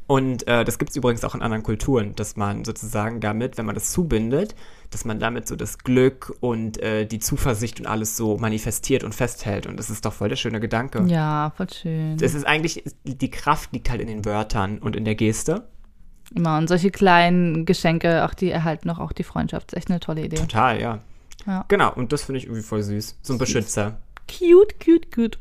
[0.09, 3.67] Und äh, das gibt es übrigens auch in anderen Kulturen, dass man sozusagen damit, wenn
[3.67, 4.55] man das zubindet,
[4.89, 9.13] dass man damit so das Glück und äh, die Zuversicht und alles so manifestiert und
[9.13, 9.67] festhält.
[9.67, 11.03] Und das ist doch voll der schöne Gedanke.
[11.05, 12.17] Ja, voll schön.
[12.19, 15.67] Es ist eigentlich, die Kraft liegt halt in den Wörtern und in der Geste.
[16.33, 16.57] Immer.
[16.57, 19.73] Und solche kleinen Geschenke, auch die erhalten auch, auch die Freundschaft.
[19.73, 20.37] Ist echt eine tolle Idee.
[20.37, 20.99] Total, ja.
[21.45, 21.65] Ja.
[21.67, 23.19] Genau, und das finde ich irgendwie voll süß.
[23.21, 23.99] So ein Beschützer.
[24.27, 25.37] Cute, cute, cute.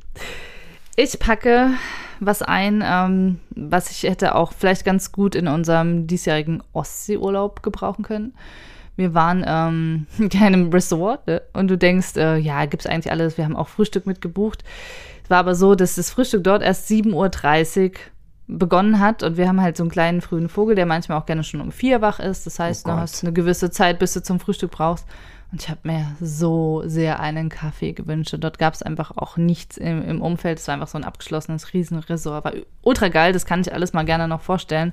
[1.00, 1.70] Ich packe
[2.18, 8.02] was ein, ähm, was ich hätte auch vielleicht ganz gut in unserem diesjährigen Ostseeurlaub gebrauchen
[8.02, 8.34] können.
[8.96, 11.42] Wir waren ähm, in einem Resort ne?
[11.52, 13.38] und du denkst, äh, ja, gibt's eigentlich alles.
[13.38, 14.64] Wir haben auch Frühstück mitgebucht.
[15.22, 17.90] Es war aber so, dass das Frühstück dort erst 7.30 Uhr
[18.48, 21.44] begonnen hat und wir haben halt so einen kleinen frühen Vogel, der manchmal auch gerne
[21.44, 22.44] schon um vier wach ist.
[22.44, 25.06] Das heißt, Oh du hast eine gewisse Zeit, bis du zum Frühstück brauchst.
[25.50, 28.34] Und ich habe mir so sehr einen Kaffee gewünscht.
[28.34, 30.58] Und dort gab es einfach auch nichts im, im Umfeld.
[30.58, 32.44] Es war einfach so ein abgeschlossenes Riesenresort.
[32.44, 34.92] War ultra geil, das kann ich alles mal gerne noch vorstellen.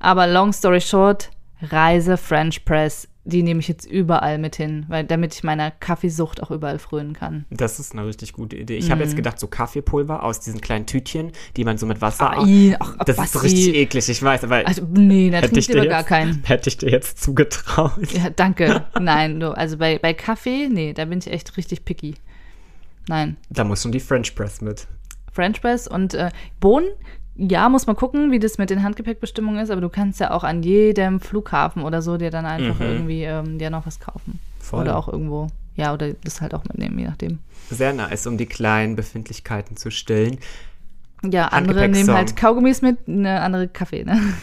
[0.00, 5.04] Aber long story short, Reise French Press die nehme ich jetzt überall mit hin, weil
[5.04, 7.46] damit ich meiner Kaffeesucht auch überall frönen kann.
[7.50, 8.76] Das ist eine richtig gute Idee.
[8.76, 8.92] Ich mm.
[8.92, 9.16] habe jetzt mhm.
[9.16, 12.32] gedacht, so Kaffeepulver aus diesen kleinen Tütchen, die man so mit Wasser.
[12.36, 12.46] Ach,
[12.80, 14.66] ach, das ist richtig eklig, ich weiß, aber.
[14.66, 16.42] Also, nee, da trinke ich lieber gar keinen.
[16.44, 18.12] Hätte ich dir jetzt zugetraut.
[18.12, 18.84] Ja, danke.
[19.00, 22.14] Nein, du, also bei, bei Kaffee, nee, da bin ich echt richtig picky.
[23.08, 23.36] Nein.
[23.48, 24.86] Da muss schon die French Press mit.
[25.32, 26.88] French Press und äh, Bohnen
[27.36, 30.44] ja, muss man gucken, wie das mit den Handgepäckbestimmungen ist, aber du kannst ja auch
[30.44, 32.86] an jedem Flughafen oder so dir dann einfach mhm.
[32.86, 34.38] irgendwie ähm, dir noch was kaufen.
[34.60, 34.82] Voll.
[34.82, 37.40] Oder auch irgendwo, ja, oder das halt auch mitnehmen, je nachdem.
[37.70, 40.38] Sehr nice, um die kleinen Befindlichkeiten zu stillen.
[41.22, 44.20] Ja, andere nehmen halt Kaugummis mit, eine andere Kaffee, ne?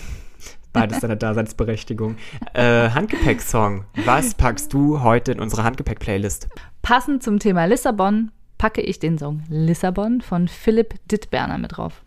[0.74, 2.16] Beides deine Daseinsberechtigung.
[2.54, 3.86] äh, Handgepäck-Song.
[4.06, 6.48] Was packst du heute in unsere Handgepäck-Playlist?
[6.82, 12.01] Passend zum Thema Lissabon packe ich den Song Lissabon von Philipp Dittberner mit drauf.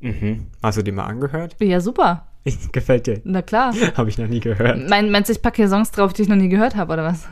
[0.00, 0.46] Mhm.
[0.62, 1.56] Hast du die mal angehört?
[1.60, 2.26] Ja, super.
[2.72, 3.20] Gefällt dir?
[3.24, 3.74] Na klar.
[3.96, 4.88] habe ich noch nie gehört.
[4.88, 7.04] Mein, meinst du, ich packe hier Songs drauf, die ich noch nie gehört habe, oder
[7.04, 7.28] was?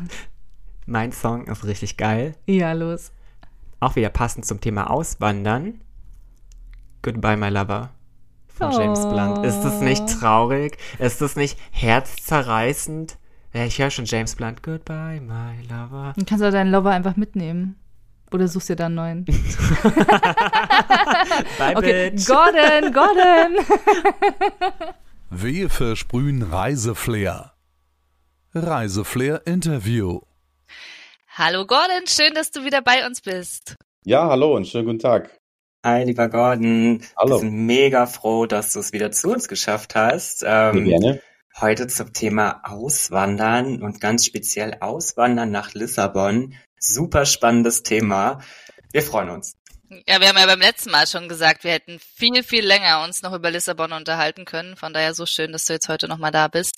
[0.87, 2.35] Mein Song ist richtig geil.
[2.46, 3.12] Ja, los.
[3.81, 5.81] Auch wieder passend zum Thema Auswandern.
[7.02, 7.90] Goodbye, my lover.
[8.48, 8.78] Von oh.
[8.78, 9.46] James Blunt.
[9.46, 10.78] Ist das nicht traurig?
[10.98, 13.18] Ist das nicht herzzerreißend?
[13.52, 14.62] Ich höre schon James Blunt.
[14.62, 16.12] Goodbye, my lover.
[16.16, 17.76] Dann kannst du deinen Lover einfach mitnehmen.
[18.32, 19.24] Oder suchst du dir da einen neuen?
[21.58, 22.10] Bye, okay.
[22.10, 22.26] bitch.
[22.26, 23.56] Gordon, Gordon.
[25.30, 27.54] Wir versprühen Reiseflair.
[28.54, 30.20] Reiseflair Interview.
[31.28, 33.76] Hallo Gordon, schön, dass du wieder bei uns bist.
[34.04, 35.38] Ja, hallo und schönen guten Tag.
[35.84, 37.02] Hi, lieber Gordon.
[37.16, 37.36] Hallo.
[37.36, 40.44] Wir sind mega froh, dass du es wieder zu uns geschafft hast.
[40.46, 41.22] Ähm, gerne.
[41.60, 46.54] Heute zum Thema Auswandern und ganz speziell Auswandern nach Lissabon.
[46.80, 48.40] Super spannendes Thema.
[48.92, 49.56] Wir freuen uns.
[50.06, 53.22] Ja, wir haben ja beim letzten Mal schon gesagt, wir hätten viel, viel länger uns
[53.22, 54.76] noch über Lissabon unterhalten können.
[54.76, 56.76] Von daher so schön, dass du jetzt heute nochmal da bist.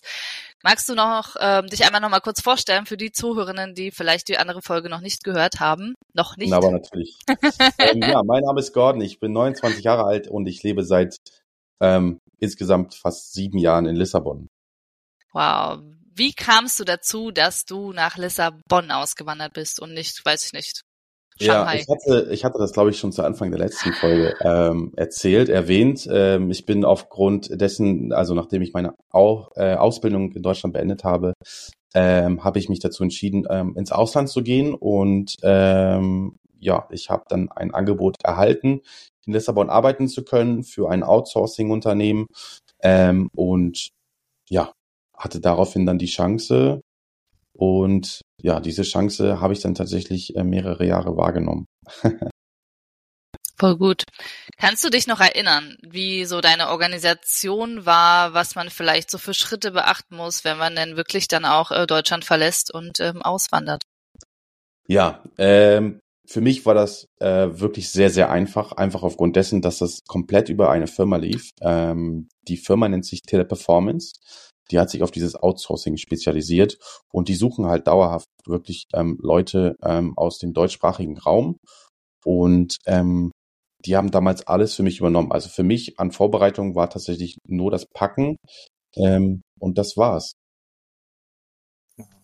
[0.63, 4.39] Magst du noch ähm, dich einmal nochmal kurz vorstellen für die Zuhörerinnen, die vielleicht die
[4.39, 5.95] andere Folge noch nicht gehört haben?
[6.13, 6.53] Noch nicht?
[6.53, 7.19] Aber natürlich.
[7.79, 11.17] ähm, ja, mein Name ist Gordon, ich bin 29 Jahre alt und ich lebe seit
[11.81, 14.49] ähm, insgesamt fast sieben Jahren in Lissabon.
[15.33, 15.81] Wow,
[16.21, 20.83] wie kamst du dazu, dass du nach Lissabon ausgewandert bist und nicht, weiß ich nicht,
[21.41, 21.77] Shanghai?
[21.77, 24.93] Ja, ich hatte, ich hatte das, glaube ich, schon zu Anfang der letzten Folge ähm,
[24.97, 26.07] erzählt, erwähnt.
[26.13, 31.05] Ähm, ich bin aufgrund dessen, also nachdem ich meine Au äh, Ausbildung in Deutschland beendet
[31.05, 31.33] habe,
[31.95, 37.09] ähm, habe ich mich dazu entschieden, ähm, ins Ausland zu gehen und ähm, ja, ich
[37.09, 38.83] habe dann ein Angebot erhalten,
[39.25, 42.27] in Lissabon arbeiten zu können für ein Outsourcing-Unternehmen
[42.83, 43.89] ähm, und
[44.51, 44.71] ja,
[45.21, 46.81] hatte daraufhin dann die Chance
[47.53, 51.67] und ja, diese Chance habe ich dann tatsächlich äh, mehrere Jahre wahrgenommen.
[53.59, 54.05] Voll gut.
[54.57, 59.35] Kannst du dich noch erinnern, wie so deine Organisation war, was man vielleicht so für
[59.35, 63.83] Schritte beachten muss, wenn man denn wirklich dann auch äh, Deutschland verlässt und ähm, auswandert?
[64.89, 69.79] Ja, ähm, für mich war das äh, wirklich sehr, sehr einfach, einfach aufgrund dessen, dass
[69.79, 71.51] das komplett über eine Firma lief.
[71.61, 74.15] Ähm, die Firma nennt sich Teleperformance
[74.71, 76.79] die hat sich auf dieses Outsourcing spezialisiert
[77.13, 81.57] und die suchen halt dauerhaft wirklich ähm, Leute ähm, aus dem deutschsprachigen Raum
[82.25, 83.33] und ähm,
[83.85, 85.33] die haben damals alles für mich übernommen.
[85.33, 88.37] Also für mich an Vorbereitung war tatsächlich nur das Packen
[88.97, 90.33] ähm, und das war's.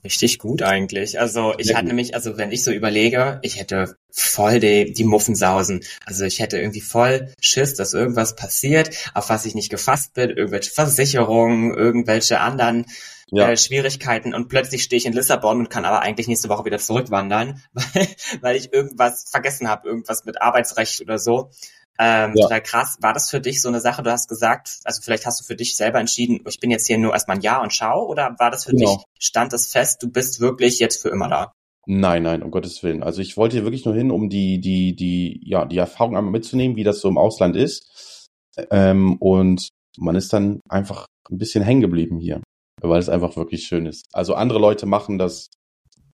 [0.05, 1.19] Richtig gut eigentlich.
[1.19, 5.83] Also ich hatte nämlich, also wenn ich so überlege, ich hätte voll die, die Muffensausen.
[6.05, 10.31] Also ich hätte irgendwie voll Schiss, dass irgendwas passiert, auf was ich nicht gefasst bin,
[10.31, 12.87] irgendwelche Versicherungen, irgendwelche anderen
[13.31, 13.51] ja.
[13.51, 16.79] äh, Schwierigkeiten und plötzlich stehe ich in Lissabon und kann aber eigentlich nächste Woche wieder
[16.79, 18.09] zurückwandern, weil,
[18.41, 21.51] weil ich irgendwas vergessen habe, irgendwas mit Arbeitsrecht oder so.
[21.99, 22.45] Ähm, ja.
[22.45, 22.99] Total krass.
[23.01, 24.03] War das für dich so eine Sache?
[24.03, 26.99] Du hast gesagt, also vielleicht hast du für dich selber entschieden, ich bin jetzt hier
[26.99, 28.97] nur erstmal ein Jahr und schau, oder war das für genau.
[28.97, 31.53] dich, stand es fest, du bist wirklich jetzt für immer da?
[31.87, 33.03] Nein, nein, um Gottes Willen.
[33.03, 36.33] Also ich wollte hier wirklich nur hin, um die, die, die, ja, die Erfahrung einmal
[36.33, 38.29] mitzunehmen, wie das so im Ausland ist.
[38.71, 42.43] Ähm, und man ist dann einfach ein bisschen hängen geblieben hier,
[42.83, 44.05] weil es einfach wirklich schön ist.
[44.13, 45.47] Also andere Leute machen das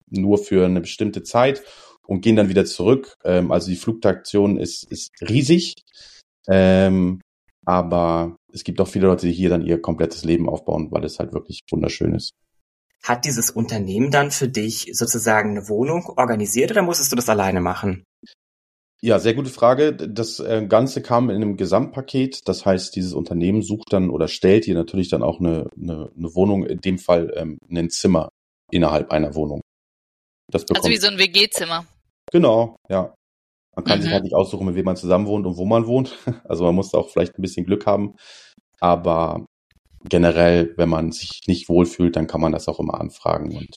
[0.09, 1.63] nur für eine bestimmte Zeit
[2.07, 3.15] und gehen dann wieder zurück.
[3.25, 5.75] Ähm, also die Flugtaktion ist, ist riesig.
[6.49, 7.21] Ähm,
[7.65, 11.19] aber es gibt auch viele Leute, die hier dann ihr komplettes Leben aufbauen, weil es
[11.19, 12.31] halt wirklich wunderschön ist.
[13.03, 17.61] Hat dieses Unternehmen dann für dich sozusagen eine Wohnung organisiert oder musstest du das alleine
[17.61, 18.05] machen?
[19.03, 19.95] Ja, sehr gute Frage.
[19.95, 22.49] Das äh, Ganze kam in einem Gesamtpaket.
[22.49, 26.35] Das heißt, dieses Unternehmen sucht dann oder stellt hier natürlich dann auch eine, eine, eine
[26.35, 28.31] Wohnung, in dem Fall ähm, ein Zimmer
[28.71, 29.61] innerhalb einer Wohnung.
[30.51, 31.87] Das bekommt, also wie so ein WG-Zimmer.
[32.37, 33.15] Genau, ja.
[33.75, 34.03] Man kann mhm.
[34.03, 36.19] sich halt nicht aussuchen, mit wem man zusammen wohnt und wo man wohnt.
[36.45, 38.15] Also man muss auch vielleicht ein bisschen Glück haben.
[38.79, 39.47] Aber
[40.05, 43.57] generell, wenn man sich nicht wohlfühlt, dann kann man das auch immer anfragen.
[43.57, 43.75] Und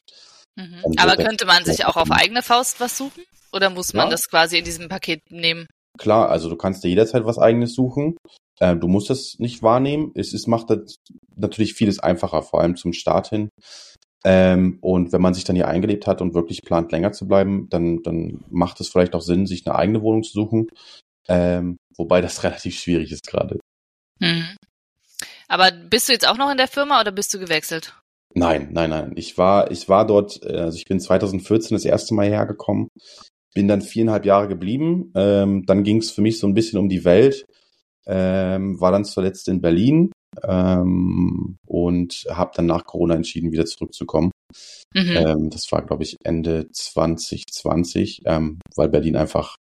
[0.58, 0.84] mhm.
[0.98, 3.24] Aber könnte man sich auch auf eigene Faust was suchen?
[3.54, 4.12] Oder muss man ja.
[4.12, 5.66] das quasi in diesem Paket nehmen?
[5.98, 8.18] Klar, also du kannst dir jederzeit was eigenes suchen.
[8.60, 10.12] Äh, du musst das nicht wahrnehmen.
[10.16, 10.98] Es, es macht das
[11.38, 13.48] natürlich vieles einfacher, vor allem zum Start hin.
[14.26, 17.68] Ähm, und wenn man sich dann hier eingelebt hat und wirklich plant, länger zu bleiben,
[17.70, 20.68] dann, dann macht es vielleicht auch Sinn, sich eine eigene Wohnung zu suchen.
[21.28, 23.60] Ähm, wobei das relativ schwierig ist gerade.
[24.20, 24.56] Mhm.
[25.48, 27.96] Aber bist du jetzt auch noch in der Firma oder bist du gewechselt?
[28.36, 29.14] Nein, nein, nein.
[29.16, 32.90] Ich war, ich war dort, äh, also ich bin 2014 das erste Mal hergekommen,
[33.56, 35.12] bin dann viereinhalb Jahre geblieben.
[35.16, 37.46] Ähm, dann ging es für mich so ein bisschen um die Welt.
[38.06, 40.12] Ähm, war dann zuletzt in Berlin
[40.44, 44.32] ähm, und habe dann nach Corona entschieden, wieder zurückzukommen.
[44.94, 45.16] Mhm.
[45.16, 49.56] Ähm, das war, glaube ich, Ende 2020, ähm, weil Berlin einfach,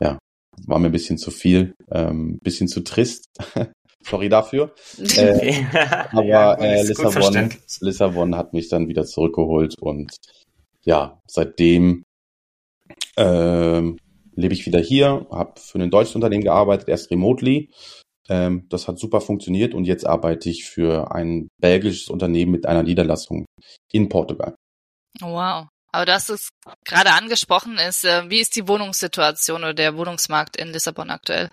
[0.00, 0.18] ja,
[0.66, 3.26] war mir ein bisschen zu viel, ähm, bisschen zu trist.
[4.02, 4.74] Sorry dafür.
[5.16, 5.64] Äh,
[6.10, 10.14] aber ja, äh, Lissabon, Lissabon hat mich dann wieder zurückgeholt und
[10.82, 12.04] ja, seitdem
[13.16, 13.98] ähm,
[14.34, 17.70] lebe ich wieder hier, habe für ein deutsches Unternehmen gearbeitet, erst remotely
[18.28, 22.82] ähm, das hat super funktioniert und jetzt arbeite ich für ein belgisches Unternehmen mit einer
[22.82, 23.44] Niederlassung
[23.92, 24.54] in Portugal.
[25.20, 25.68] Wow.
[25.92, 26.48] Aber hast es
[26.84, 31.50] gerade angesprochen, ist, äh, wie ist die Wohnungssituation oder der Wohnungsmarkt in Lissabon aktuell?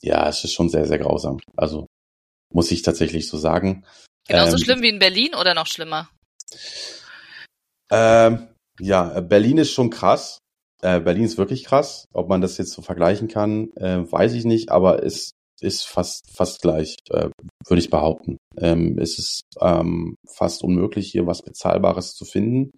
[0.00, 1.40] Ja, es ist schon sehr, sehr grausam.
[1.56, 1.86] Also
[2.52, 3.84] muss ich tatsächlich so sagen.
[4.26, 6.08] Genauso ähm, schlimm wie in Berlin oder noch schlimmer?
[7.90, 8.48] Ähm,
[8.80, 10.38] ja, Berlin ist schon krass.
[10.80, 12.06] Äh, Berlin ist wirklich krass.
[12.12, 15.32] Ob man das jetzt so vergleichen kann, äh, weiß ich nicht, aber es
[15.62, 17.28] ist fast, fast gleich, äh,
[17.66, 18.38] würde ich behaupten.
[18.58, 22.70] Ähm, es ist ähm, fast unmöglich, hier was Bezahlbares zu finden,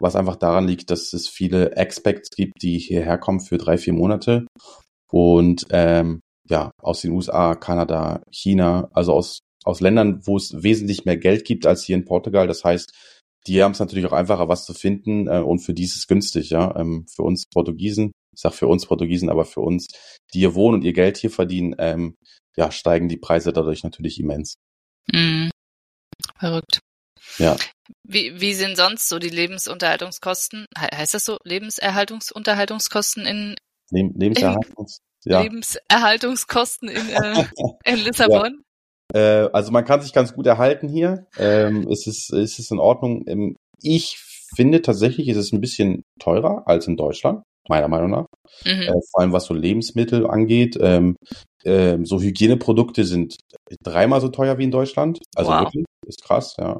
[0.00, 3.94] was einfach daran liegt, dass es viele Expats gibt, die hierher kommen für drei, vier
[3.94, 4.46] Monate
[5.10, 11.04] und ähm, ja, aus den USA, Kanada, China, also aus, aus Ländern, wo es wesentlich
[11.04, 12.46] mehr Geld gibt als hier in Portugal.
[12.46, 12.90] Das heißt,
[13.46, 16.06] die haben es natürlich auch einfacher, was zu finden äh, und für die ist es
[16.06, 16.74] günstig, ja.
[16.76, 19.88] Ähm, für uns Portugiesen ich sage für uns Portugiesen, aber für uns,
[20.32, 22.14] die hier wohnen und ihr Geld hier verdienen, ähm,
[22.56, 24.54] ja, steigen die Preise dadurch natürlich immens.
[25.12, 25.50] Mhm.
[26.38, 26.78] Verrückt.
[27.38, 27.56] Ja.
[28.04, 30.66] Wie, wie sind sonst so die Lebensunterhaltungskosten?
[30.78, 31.38] heißt das so?
[31.42, 33.56] Lebenserhaltungsunterhaltungskosten in
[33.90, 35.40] Leb Lebenserhaltungs in, ja.
[35.40, 37.44] Lebenserhaltungskosten in, äh,
[37.84, 38.62] in Lissabon?
[39.12, 39.46] Ja.
[39.46, 41.26] Äh, also man kann sich ganz gut erhalten hier.
[41.38, 43.24] Ähm, es, ist, es ist in Ordnung.
[43.26, 44.16] Ähm, ich
[44.54, 48.26] finde tatsächlich, ist es ein bisschen teurer als in Deutschland meiner Meinung nach.
[48.64, 48.82] Mhm.
[48.82, 50.78] Äh, vor allem was so Lebensmittel angeht.
[50.80, 51.16] Ähm,
[51.64, 53.36] ähm, so Hygieneprodukte sind
[53.82, 55.20] dreimal so teuer wie in Deutschland.
[55.34, 55.60] Also wow.
[55.60, 56.78] wirklich, ist krass, ja.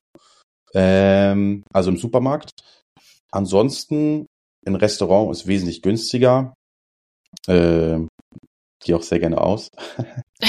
[0.75, 2.51] Ähm, also im Supermarkt.
[3.31, 4.27] Ansonsten,
[4.67, 6.55] ein Restaurant ist wesentlich günstiger.
[7.47, 8.09] Ähm,
[8.83, 9.69] gehe auch sehr gerne aus.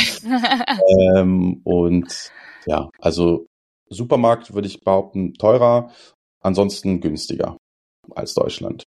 [1.15, 2.31] ähm, und
[2.65, 3.45] ja, also
[3.89, 5.91] Supermarkt würde ich behaupten teurer,
[6.41, 7.57] ansonsten günstiger
[8.11, 8.83] als Deutschland.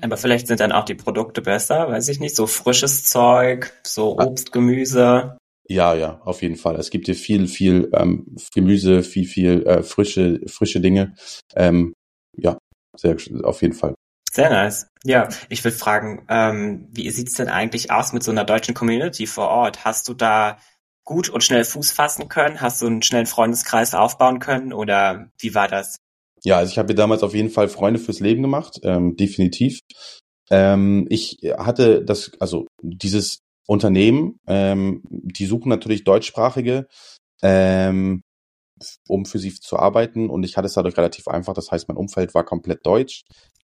[0.00, 4.18] Aber vielleicht sind dann auch die Produkte besser, weiß ich nicht, so frisches Zeug, so
[4.18, 5.38] Obst, Gemüse.
[5.68, 6.76] Ja, ja, auf jeden Fall.
[6.76, 11.14] Es gibt hier viel, viel ähm, Gemüse, viel, viel äh, frische, frische Dinge.
[11.54, 11.94] Ähm,
[12.36, 12.58] ja,
[12.96, 13.94] sehr, auf jeden Fall.
[14.32, 14.88] Sehr nice.
[15.04, 19.26] Ja, ich will fragen, ähm, wie sieht's denn eigentlich aus mit so einer deutschen Community
[19.26, 19.84] vor Ort?
[19.84, 20.58] Hast du da
[21.04, 22.60] gut und schnell Fuß fassen können?
[22.60, 25.96] Hast du einen schnellen Freundeskreis aufbauen können oder wie war das?
[26.44, 29.80] Ja, also ich habe mir damals auf jeden Fall Freunde fürs Leben gemacht, ähm, definitiv.
[30.50, 36.86] Ähm, ich hatte das, also dieses Unternehmen, ähm, die suchen natürlich deutschsprachige,
[37.42, 38.22] ähm,
[39.08, 41.54] um für sie zu arbeiten und ich hatte es dadurch relativ einfach.
[41.54, 43.24] Das heißt, mein Umfeld war komplett deutsch.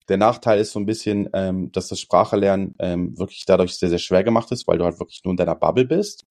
[0.10, 4.00] Der Nachteil ist so ein bisschen, ähm, dass das Sprachelernen ähm, wirklich dadurch sehr, sehr
[4.00, 6.26] schwer gemacht ist, weil du halt wirklich nur in deiner Bubble bist.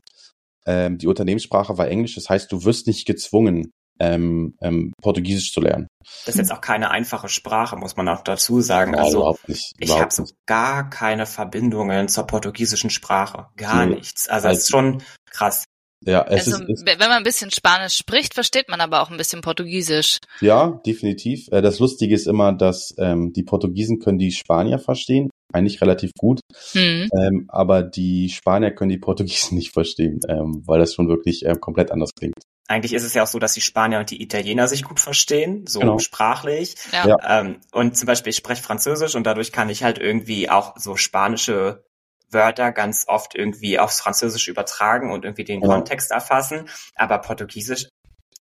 [0.67, 3.73] Ähm, die Unternehmenssprache war Englisch, das heißt, du wirst nicht gezwungen,
[4.03, 5.87] ähm, ähm, Portugiesisch zu lernen.
[6.27, 8.97] Das ist jetzt auch keine einfache Sprache, muss man auch dazu sagen.
[8.97, 13.95] Also überhaupt nicht, ich habe so gar keine Verbindungen zur portugiesischen Sprache, gar nee.
[13.95, 14.29] nichts.
[14.29, 15.65] Also, also ist schon krass.
[16.05, 19.17] Ja, es also, ist, wenn man ein bisschen Spanisch spricht, versteht man aber auch ein
[19.17, 20.19] bisschen Portugiesisch.
[20.41, 21.47] Ja, definitiv.
[21.53, 26.11] Äh, das Lustige ist immer, dass ähm, die Portugiesen können die Spanier verstehen, eigentlich relativ
[26.19, 26.41] gut,
[26.75, 27.09] mhm.
[27.17, 31.55] ähm, aber die Spanier können die Portugiesen nicht verstehen, ähm, weil das schon wirklich äh,
[31.55, 32.35] komplett anders klingt
[32.73, 35.67] eigentlich ist es ja auch so, dass die Spanier und die Italiener sich gut verstehen,
[35.67, 35.99] so genau.
[35.99, 36.77] sprachlich.
[36.93, 37.41] Ja.
[37.41, 40.97] Ähm, und zum Beispiel, ich spreche Französisch und dadurch kann ich halt irgendwie auch so
[40.97, 41.85] spanische
[42.31, 45.69] Wörter ganz oft irgendwie aufs Französische übertragen und irgendwie den ja.
[45.69, 46.69] Kontext erfassen.
[46.97, 47.89] Aber Portugiesisch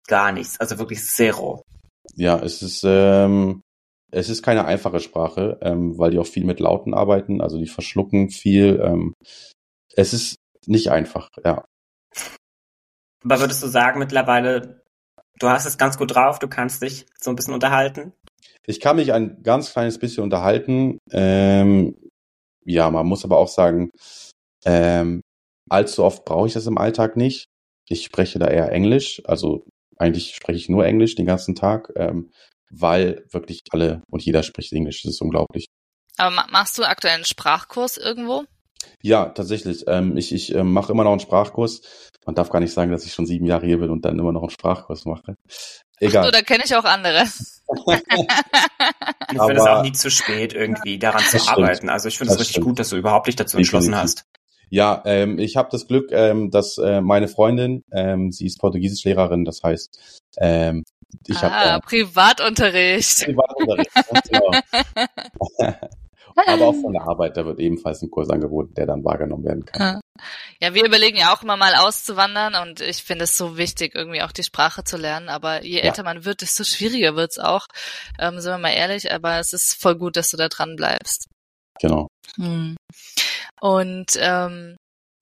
[0.08, 1.64] gar nichts, also wirklich zero.
[2.16, 3.62] Ja, es ist, ähm,
[4.12, 7.68] es ist keine einfache Sprache, ähm, weil die auch viel mit Lauten arbeiten, also die
[7.68, 8.82] verschlucken viel.
[8.84, 9.14] Ähm,
[9.96, 11.66] es ist nicht einfach, ja.
[13.24, 14.84] Aber würdest du sagen mittlerweile,
[15.40, 18.14] du hast es ganz gut drauf, du kannst dich so ein bisschen unterhalten?
[18.66, 21.00] Ich kann mich ein ganz kleines bisschen unterhalten.
[21.12, 21.96] Ähm,
[22.64, 23.92] ja, man muss aber auch sagen,
[24.66, 25.22] ähm,
[25.70, 27.46] allzu oft brauche ich das im Alltag nicht.
[27.88, 29.66] Ich spreche da eher Englisch, also
[29.98, 32.32] eigentlich spreche ich nur Englisch den ganzen Tag, ähm,
[32.70, 35.04] weil wirklich alle und jeder spricht Englisch.
[35.04, 35.68] Das ist unglaublich.
[36.18, 38.46] Aber machst du aktuell einen Sprachkurs irgendwo?
[39.02, 39.84] Ja, tatsächlich.
[39.88, 41.82] Ähm, ich ich ähm, mache immer noch einen Sprachkurs.
[42.26, 44.32] Man darf gar nicht sagen, dass ich schon sieben Jahre hier bin und dann immer
[44.32, 45.38] noch einen Sprachkurs mache.
[46.00, 46.22] Egal.
[46.22, 47.24] Ach so, da kenne ich auch andere.
[47.24, 51.90] ich finde es auch nie zu spät, irgendwie daran zu arbeiten.
[51.90, 52.68] Also ich finde es richtig stimmt.
[52.68, 54.26] gut, dass du überhaupt nicht dazu entschlossen hast.
[54.70, 59.44] Ja, ähm, ich habe das Glück, ähm, dass äh, meine Freundin, ähm, sie ist Portugiesischlehrerin,
[59.44, 60.86] das heißt, ähm,
[61.28, 63.26] ich ah, habe äh, Privatunterricht.
[63.26, 63.92] Privatunterricht,
[64.30, 64.52] genau.
[66.48, 69.66] Aber auch von der Arbeit, da wird ebenfalls ein Kurs angeboten, der dann wahrgenommen werden
[69.66, 70.02] kann.
[70.60, 74.22] Ja, wir überlegen ja auch immer mal auszuwandern und ich finde es so wichtig, irgendwie
[74.22, 75.30] auch die Sprache zu lernen.
[75.30, 75.84] Aber je ja.
[75.84, 77.68] älter man wird, desto schwieriger wird's auch.
[78.20, 81.28] Ähm, sind wir mal ehrlich, aber es ist voll gut, dass du da dran bleibst.
[81.80, 82.08] Genau.
[82.36, 82.76] Hm.
[83.60, 84.78] Und ähm,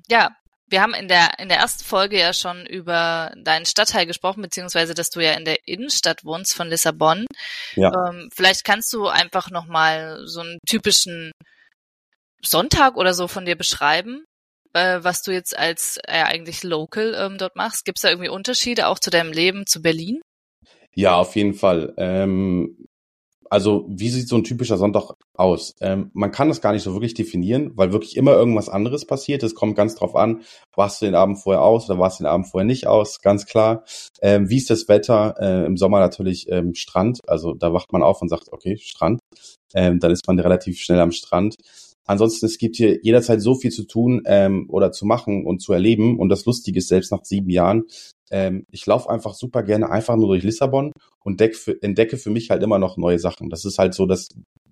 [0.09, 0.29] ja,
[0.69, 4.93] wir haben in der, in der ersten Folge ja schon über deinen Stadtteil gesprochen, beziehungsweise,
[4.93, 7.25] dass du ja in der Innenstadt wohnst von Lissabon.
[7.75, 8.09] Ja.
[8.09, 11.31] Ähm, vielleicht kannst du einfach nochmal so einen typischen
[12.43, 14.25] Sonntag oder so von dir beschreiben,
[14.73, 17.85] äh, was du jetzt als äh, eigentlich local ähm, dort machst.
[17.85, 20.21] Gibt es da irgendwie Unterschiede auch zu deinem Leben zu Berlin?
[20.95, 21.93] Ja, auf jeden Fall.
[21.97, 22.87] Ähm,
[23.49, 25.73] also wie sieht so ein typischer Sonntag aus?
[25.81, 29.41] Ähm, man kann das gar nicht so wirklich definieren, weil wirklich immer irgendwas anderes passiert.
[29.43, 30.41] Es kommt ganz drauf an,
[30.75, 33.45] warst du den Abend vorher aus oder warst du den Abend vorher nicht aus, ganz
[33.45, 33.83] klar.
[34.21, 35.35] Ähm, wie ist das Wetter?
[35.39, 39.19] Äh, Im Sommer natürlich ähm, Strand, also da wacht man auf und sagt, okay, Strand.
[39.73, 41.55] Ähm, dann ist man relativ schnell am Strand.
[42.09, 45.73] Ansonsten, es gibt hier jederzeit so viel zu tun ähm, oder zu machen und zu
[45.73, 46.17] erleben.
[46.17, 47.83] Und das Lustige ist, selbst nach sieben Jahren,
[48.31, 50.91] ähm, ich laufe einfach super gerne einfach nur durch Lissabon
[51.23, 53.51] und für, entdecke für mich halt immer noch neue Sachen.
[53.51, 54.29] Das ist halt so das,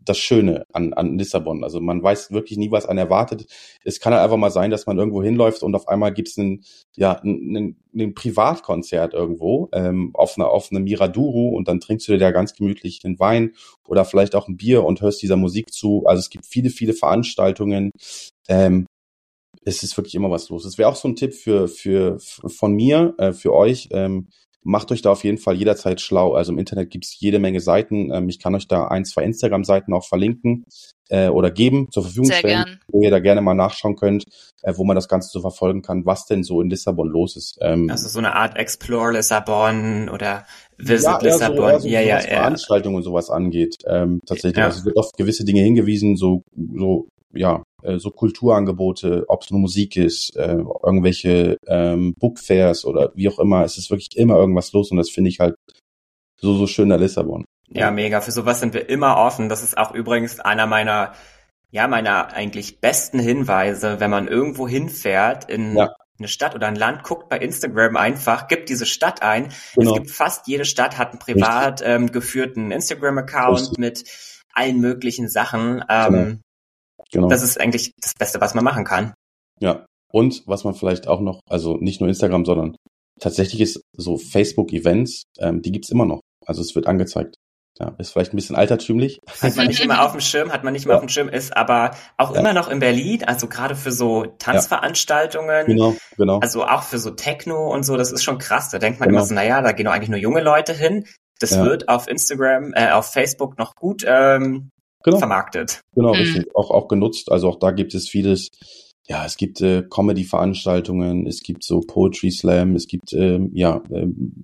[0.08, 1.64] das Schöne an, an Lissabon.
[1.64, 3.46] Also man weiß wirklich nie, was einen erwartet.
[3.84, 6.64] Es kann halt einfach mal sein, dass man irgendwo hinläuft und auf einmal gibt's ein,
[6.96, 12.14] ja, ein, ein Privatkonzert irgendwo ähm, auf einer auf einem Miraduru und dann trinkst du
[12.14, 13.54] dir da ganz gemütlich einen Wein
[13.88, 16.04] oder vielleicht auch ein Bier und hörst dieser Musik zu.
[16.06, 17.92] Also es gibt viele, viele Veranstaltungen.
[18.48, 18.86] Ähm,
[19.64, 20.66] es ist wirklich immer was los.
[20.66, 23.90] Es wäre auch so ein Tipp für, für von mir, äh, für euch.
[23.92, 24.30] Ähm,
[24.68, 26.34] macht euch da auf jeden Fall jederzeit schlau.
[26.34, 28.12] Also im Internet gibt's jede Menge Seiten.
[28.12, 30.66] Ähm, ich kann euch da ein, zwei Instagram-Seiten auch verlinken
[31.10, 32.80] äh, oder geben, zur Verfügung Sehr stellen, gern.
[32.90, 34.26] wo ihr da gerne mal nachschauen könnt,
[34.64, 37.58] äh, wo man das Ganze so verfolgen kann, was denn so in Lissabon los ist.
[37.62, 40.46] Ähm, also so eine Art Explore Lissabon oder
[40.78, 41.74] Visit ja, Lissabon.
[41.76, 42.28] So, so, ja, ja, ja.
[42.28, 43.78] Veranstaltungen und sowas angeht.
[43.88, 44.58] Ähm, tatsächlich.
[44.58, 44.66] Ja.
[44.66, 46.44] Also es wird auf gewisse Dinge hingewiesen, so,
[46.76, 53.12] so ja, äh, so Kulturangebote, ob es nur Musik ist, äh, irgendwelche ähm, Bookfairs oder
[53.16, 53.64] wie auch immer.
[53.64, 55.56] Es ist wirklich immer irgendwas los und das finde ich halt
[56.36, 57.46] so, so schön in Lissabon.
[57.70, 58.22] Ja, mega.
[58.22, 59.50] Für sowas sind wir immer offen.
[59.50, 61.14] Das ist auch übrigens einer meiner,
[61.72, 65.90] ja, meiner eigentlich besten Hinweise, wenn man irgendwo hinfährt in ja.
[66.18, 69.50] eine Stadt oder ein Land, guckt bei Instagram einfach, gibt diese Stadt ein.
[69.76, 69.92] Genau.
[69.92, 74.06] Es gibt fast jede Stadt hat einen privat ähm, geführten Instagram-Account mit
[74.54, 75.84] allen möglichen Sachen.
[75.90, 76.36] Ähm, genau.
[77.12, 77.30] Genau.
[77.30, 79.14] Das ist eigentlich das Beste, was man machen kann.
[79.60, 79.86] Ja.
[80.12, 82.76] Und was man vielleicht auch noch, also nicht nur Instagram, sondern
[83.20, 86.22] tatsächlich ist so Facebook-Events, ähm, die gibt's immer noch.
[86.46, 87.36] Also es wird angezeigt.
[87.80, 89.20] Ja, ist vielleicht ein bisschen altertümlich.
[89.42, 90.98] Hat man nicht immer auf dem Schirm, hat man nicht immer ja.
[90.98, 92.40] auf dem Schirm, ist aber auch ja.
[92.40, 95.68] immer noch in Berlin, also gerade für so Tanzveranstaltungen.
[95.68, 96.40] Genau, genau.
[96.40, 98.70] Also auch für so Techno und so, das ist schon krass.
[98.70, 99.20] Da denkt man genau.
[99.20, 101.06] immer so, naja, da gehen doch eigentlich nur junge Leute hin.
[101.40, 104.72] Das wird auf Instagram, äh, auf Facebook noch gut ähm,
[105.04, 105.20] genau.
[105.20, 105.82] vermarktet.
[105.96, 106.20] Genau, mhm.
[106.20, 106.56] richtig.
[106.56, 107.32] Auch, auch genutzt.
[107.32, 108.50] Also auch da gibt es vieles.
[109.08, 114.44] Ja, es gibt äh, Comedy-Veranstaltungen, es gibt so Poetry Slam, es gibt ähm, ja ähm,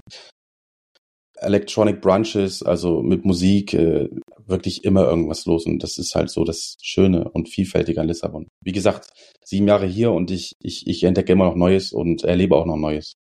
[1.43, 4.07] Electronic Brunches, also mit Musik, äh,
[4.45, 5.65] wirklich immer irgendwas los.
[5.65, 8.47] Und das ist halt so das Schöne und Vielfältige an Lissabon.
[8.61, 9.09] Wie gesagt,
[9.43, 12.77] sieben Jahre hier und ich, ich, ich entdecke immer noch Neues und erlebe auch noch
[12.77, 13.13] Neues.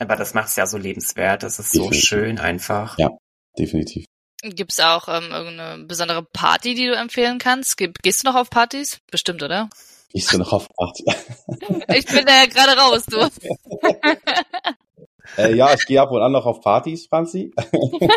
[0.00, 1.42] Aber das macht es ja so lebenswert.
[1.42, 2.00] Das ist definitiv.
[2.00, 2.98] so schön einfach.
[2.98, 3.10] Ja,
[3.56, 4.04] definitiv.
[4.42, 7.76] Gibt's auch ähm, irgendeine besondere Party, die du empfehlen kannst?
[7.76, 9.00] Gehst du noch auf Partys?
[9.10, 9.68] Bestimmt, oder?
[10.12, 11.06] Gehst du noch auf Partys?
[11.94, 13.18] ich bin da ja gerade raus, du.
[15.38, 17.52] äh, ja, ich gehe ab und an noch auf Partys, Franzi.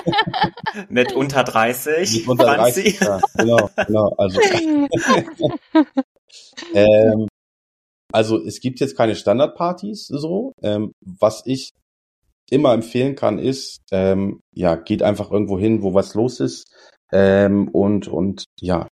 [0.90, 2.20] Mit unter 30.
[2.20, 2.98] Mit unter Franzi.
[2.98, 4.14] 30, ja, genau, genau.
[4.18, 4.40] Also,
[6.76, 7.28] ähm,
[8.14, 10.54] also es gibt jetzt keine Standardpartys so.
[10.62, 11.72] Ähm, was ich
[12.52, 16.72] immer empfehlen kann, ist, ähm, ja, geht einfach irgendwo hin, wo was los ist.
[17.12, 18.88] Ähm, und, und ja,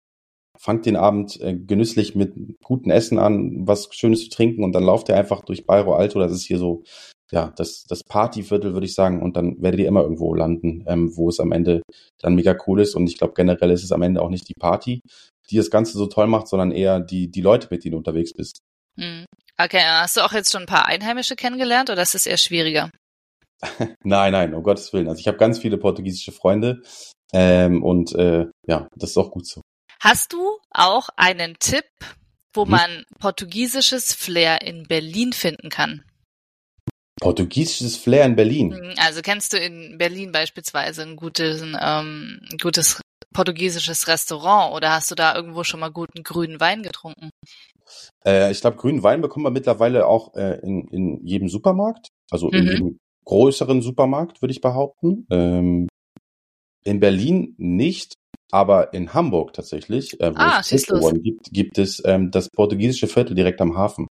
[0.59, 4.85] fangt den Abend äh, genüsslich mit gutem Essen an, was Schönes zu trinken und dann
[4.85, 6.19] lauft ihr einfach durch Bairro Alto.
[6.19, 6.83] Das ist hier so,
[7.31, 9.23] ja, das, das Partyviertel, würde ich sagen.
[9.23, 11.83] Und dann werdet ihr immer irgendwo landen, ähm, wo es am Ende
[12.21, 12.95] dann mega cool ist.
[12.95, 15.01] Und ich glaube, generell ist es am Ende auch nicht die Party,
[15.51, 18.33] die das Ganze so toll macht, sondern eher die, die Leute, mit denen du unterwegs
[18.33, 18.61] bist.
[18.99, 19.25] Hm.
[19.59, 22.91] Okay, hast du auch jetzt schon ein paar Einheimische kennengelernt oder ist es eher schwieriger?
[24.03, 25.09] Nein, nein, um Gottes Willen.
[25.09, 26.83] Also ich habe ganz viele portugiesische Freunde
[27.33, 29.63] ähm, und äh, ja, das ist auch gut so.
[30.01, 31.87] Hast du auch einen Tipp,
[32.53, 32.71] wo hm?
[32.71, 36.05] man portugiesisches Flair in Berlin finden kann?
[37.21, 38.75] Portugiesisches Flair in Berlin.
[38.75, 43.01] Hm, also kennst du in Berlin beispielsweise ein gutes, ähm, gutes
[43.33, 47.31] portugiesisches Restaurant oder hast du da irgendwo schon mal guten grünen Wein getrunken?
[48.25, 52.51] Äh, ich glaube, grünen Wein bekommt man mittlerweile auch äh, in, in jedem Supermarkt, also
[52.51, 52.71] in mhm.
[52.71, 55.27] jedem größeren Supermarkt, würde ich behaupten.
[55.31, 55.89] Ähm,
[56.85, 58.15] in Berlin nicht,
[58.53, 60.87] aber in Hamburg tatsächlich, äh, wo ah, es
[61.23, 64.07] gibt, gibt es ähm, das portugiesische Viertel direkt am Hafen.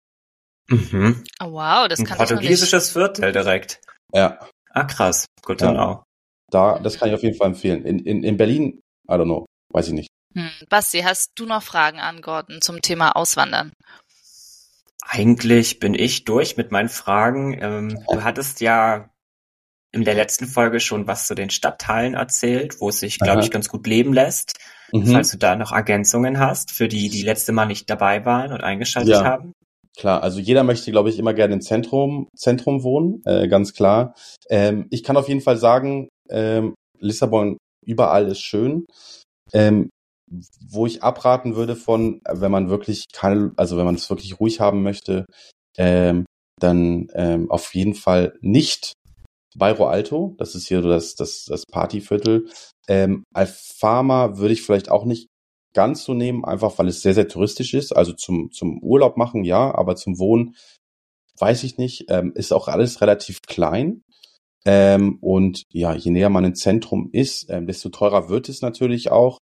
[0.68, 1.24] Mhm.
[1.42, 3.80] Oh, wow, das Ein kann portugiesisches Viertel direkt.
[4.14, 4.40] Ja.
[4.72, 5.26] Ah, krass.
[5.44, 5.88] Gut, dann ja.
[5.88, 6.04] auch.
[6.52, 7.86] Da, das kann ich auf jeden Fall empfehlen.
[7.86, 10.10] In, in, in Berlin, I don't know, weiß ich nicht.
[10.36, 10.50] Hm.
[10.70, 13.72] Basti, hast du noch Fragen an Gordon zum Thema Auswandern?
[15.08, 17.58] Eigentlich bin ich durch mit meinen Fragen.
[17.62, 19.10] Ähm, du hattest ja
[19.92, 23.50] in der letzten Folge schon was zu den Stadtteilen erzählt, wo es sich, glaube ich,
[23.50, 24.54] ganz gut leben lässt.
[24.92, 25.08] Mhm.
[25.08, 28.62] Falls du da noch Ergänzungen hast, für die, die letzte Mal nicht dabei waren und
[28.62, 29.24] eingeschaltet ja.
[29.24, 29.54] haben.
[29.98, 34.14] Klar, also jeder möchte, glaube ich, immer gerne im Zentrum, Zentrum wohnen, äh, ganz klar.
[34.50, 38.86] Ähm, ich kann auf jeden Fall sagen, ähm, Lissabon überall ist schön.
[39.54, 39.90] Ähm,
[40.28, 44.60] wo ich abraten würde von, wenn man wirklich keine, also wenn man es wirklich ruhig
[44.60, 45.26] haben möchte,
[45.78, 46.26] ähm,
[46.60, 48.94] dann ähm, auf jeden Fall nicht
[49.58, 52.50] Bairro Alto, das ist hier so das, das, das Partyviertel.
[52.88, 55.28] Ähm, Alfama würde ich vielleicht auch nicht
[55.74, 57.96] ganz so nehmen, einfach weil es sehr, sehr touristisch ist.
[57.96, 60.56] Also zum, zum Urlaub machen, ja, aber zum Wohnen
[61.38, 62.06] weiß ich nicht.
[62.10, 64.02] Ähm, ist auch alles relativ klein.
[64.66, 69.12] Ähm, und ja, je näher man im Zentrum ist, ähm, desto teurer wird es natürlich
[69.12, 69.38] auch.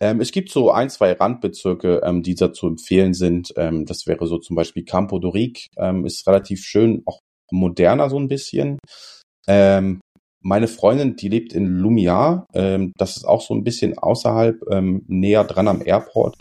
[0.00, 3.52] Ähm, es gibt so ein, zwei Randbezirke, ähm, die da zu empfehlen sind.
[3.56, 7.20] Ähm, das wäre so zum Beispiel Campo do Ric, ähm, ist relativ schön, auch
[7.50, 8.78] moderner so ein bisschen.
[9.46, 10.00] Ähm,
[10.40, 15.04] meine Freundin, die lebt in Lumiar, ähm, das ist auch so ein bisschen außerhalb, ähm,
[15.08, 16.36] näher dran am Airport.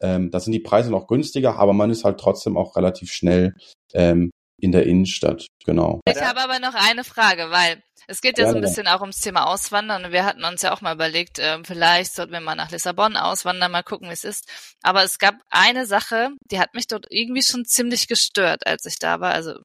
[0.00, 3.54] Ähm, da sind die Preise noch günstiger, aber man ist halt trotzdem auch relativ schnell
[3.92, 4.30] ähm,
[4.60, 6.00] in der Innenstadt, genau.
[6.06, 9.18] Ich habe aber noch eine Frage, weil es geht ja, so ein bisschen auch ums
[9.18, 12.56] Thema Auswandern und wir hatten uns ja auch mal überlegt, äh, vielleicht sollten wir mal
[12.56, 14.48] nach Lissabon auswandern, mal gucken, wie es ist.
[14.82, 18.98] Aber es gab eine Sache, die hat mich dort irgendwie schon ziemlich gestört, als ich
[18.98, 19.32] da war.
[19.32, 19.60] Also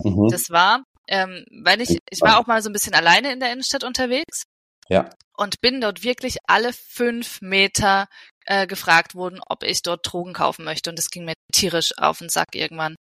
[0.00, 0.28] mhm.
[0.30, 3.52] das war, ähm, weil ich, ich war auch mal so ein bisschen alleine in der
[3.52, 4.42] Innenstadt unterwegs.
[4.88, 5.10] Ja.
[5.36, 8.08] Und bin dort wirklich alle fünf Meter
[8.46, 10.90] äh, gefragt worden, ob ich dort Drogen kaufen möchte.
[10.90, 12.94] Und das ging mir tierisch auf den Sack irgendwann.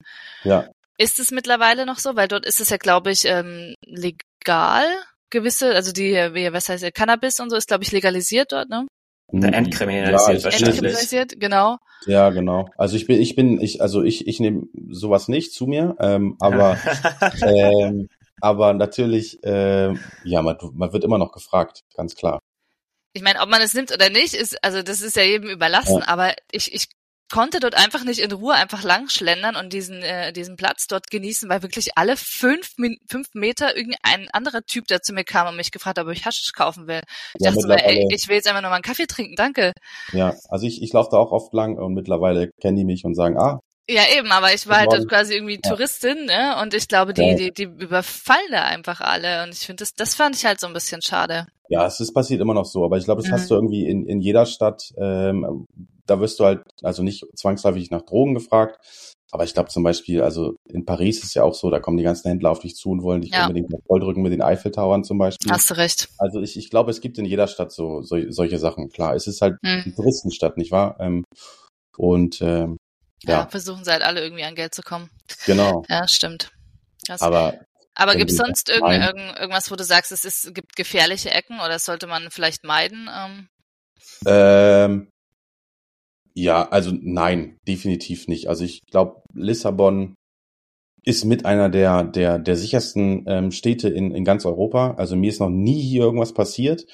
[0.44, 0.68] Ja.
[0.98, 2.16] Ist es mittlerweile noch so?
[2.16, 4.84] Weil dort ist es ja, glaube ich, ähm, legal.
[5.30, 8.86] Gewisse, also die, wie, was heißt Cannabis und so ist, glaube ich, legalisiert dort, ne?
[9.32, 10.68] Entkriminalisiert ja, wahrscheinlich.
[10.68, 11.78] Entkriminalisiert, genau.
[12.06, 12.68] Ja, genau.
[12.76, 16.36] Also ich bin, ich bin, ich, also ich, ich nehme sowas nicht zu mir, ähm,
[16.38, 16.78] aber,
[17.42, 18.08] ähm,
[18.40, 22.40] aber natürlich, äh, ja, man, man wird immer noch gefragt, ganz klar.
[23.12, 26.00] Ich meine, ob man es nimmt oder nicht, ist, also das ist ja jedem überlassen,
[26.00, 26.08] ja.
[26.08, 26.88] aber ich, ich
[27.30, 31.10] konnte dort einfach nicht in Ruhe einfach lang schlendern und diesen, äh, diesen Platz dort
[31.10, 32.74] genießen, weil wirklich alle fünf,
[33.08, 36.24] fünf Meter irgendein anderer Typ, der zu mir kam und mich gefragt hat, ob ich
[36.24, 37.00] Haschisch kaufen will.
[37.38, 39.72] Ich ja, dachte so, ey, ich will jetzt einfach nur mal einen Kaffee trinken, danke.
[40.12, 43.14] Ja, also ich, ich laufe da auch oft lang und mittlerweile kennen die mich und
[43.14, 45.70] sagen, ah, ja, eben, aber ich war halt dort quasi irgendwie ja.
[45.70, 46.56] Touristin, ne?
[46.62, 49.42] Und ich glaube, die, die, die überfallen da einfach alle.
[49.42, 51.46] Und ich finde, das, das fand ich halt so ein bisschen schade.
[51.68, 53.34] Ja, es ist passiert immer noch so, aber ich glaube, das mhm.
[53.34, 55.66] hast du irgendwie in, in jeder Stadt, ähm,
[56.06, 58.78] da wirst du halt also nicht zwangsläufig nach Drogen gefragt.
[59.32, 62.04] Aber ich glaube zum Beispiel, also in Paris ist ja auch so, da kommen die
[62.04, 63.46] ganzen Händler auf dich zu und wollen dich ja.
[63.46, 65.50] unbedingt volldrücken mit den Eiffeltauern zum Beispiel.
[65.50, 66.08] Hast du recht.
[66.18, 68.90] Also ich, ich glaube, es gibt in jeder Stadt so, so solche Sachen.
[68.90, 69.82] Klar, es ist halt mhm.
[69.84, 70.96] eine Touristenstadt, nicht wahr?
[71.00, 71.24] Ähm,
[71.96, 72.76] und ähm,
[73.24, 73.40] ja.
[73.40, 73.46] ja.
[73.48, 75.10] versuchen sie halt alle irgendwie an Geld zu kommen.
[75.46, 75.82] Genau.
[75.88, 76.52] Ja, stimmt.
[77.04, 77.20] Krass.
[77.20, 77.54] Aber
[77.96, 81.60] aber gibt es sonst irgend, irgend, irgendwas, wo du sagst, es ist, gibt gefährliche Ecken
[81.60, 83.08] oder sollte man vielleicht meiden?
[84.26, 85.08] Ähm?
[86.36, 88.48] Ja, also nein, definitiv nicht.
[88.48, 90.14] Also ich glaube, Lissabon
[91.04, 94.94] ist mit einer der, der, der sichersten ähm, Städte in, in ganz Europa.
[94.96, 96.86] Also mir ist noch nie hier irgendwas passiert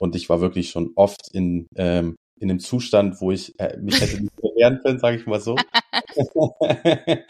[0.00, 4.00] und ich war wirklich schon oft in, ähm, in einem Zustand, wo ich äh, mich
[4.00, 5.56] hätte nicht wehren können, sage ich mal so.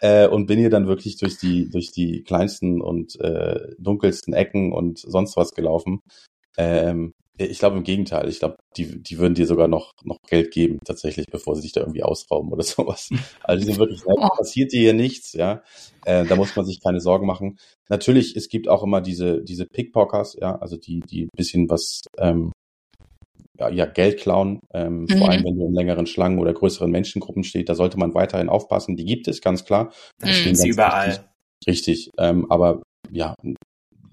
[0.00, 4.72] äh, und bin hier dann wirklich durch die, durch die kleinsten und äh, dunkelsten Ecken
[4.72, 6.00] und sonst was gelaufen.
[6.56, 7.12] Ähm,
[7.46, 8.28] Ich glaube im Gegenteil.
[8.28, 11.72] Ich glaube, die, die würden dir sogar noch, noch Geld geben, tatsächlich, bevor sie dich
[11.72, 13.10] da irgendwie ausrauben oder sowas.
[13.42, 14.18] Also die sind wirklich, nett.
[14.36, 15.62] passiert dir hier nichts, ja.
[16.04, 17.58] Äh, da muss man sich keine Sorgen machen.
[17.88, 22.02] Natürlich, es gibt auch immer diese, diese Pickpockers, ja, also die, die ein bisschen was,
[22.18, 22.52] ähm,
[23.58, 25.18] ja, ja, Geld klauen, ähm, mhm.
[25.18, 28.48] vor allem wenn du in längeren Schlangen oder größeren Menschengruppen steht, da sollte man weiterhin
[28.48, 28.96] aufpassen.
[28.96, 29.92] Die gibt es, ganz klar.
[30.18, 30.54] Das mhm.
[30.54, 31.08] sie überall.
[31.08, 31.26] Richtig,
[31.66, 33.34] richtig ähm, aber ja,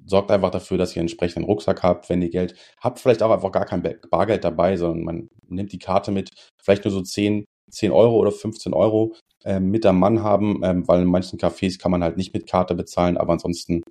[0.10, 3.32] sorgt einfach dafür, dass ihr einen entsprechenden Rucksack habt, wenn ihr Geld habt, vielleicht auch
[3.32, 6.30] einfach gar kein Bargeld dabei, sondern man nimmt die Karte mit,
[6.62, 10.88] vielleicht nur so 10, 10 Euro oder 15 Euro ähm, mit am Mann haben, ähm,
[10.88, 13.84] weil in manchen Cafés kann man halt nicht mit Karte bezahlen, aber ansonsten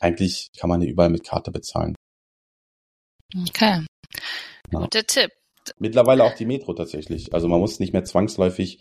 [0.00, 1.94] eigentlich kann man hier überall mit Karte bezahlen.
[3.36, 3.84] Okay.
[4.72, 4.80] Ja.
[4.80, 5.30] Guter Tipp.
[5.78, 7.34] Mittlerweile auch die Metro tatsächlich.
[7.34, 8.80] Also man muss nicht mehr zwangsläufig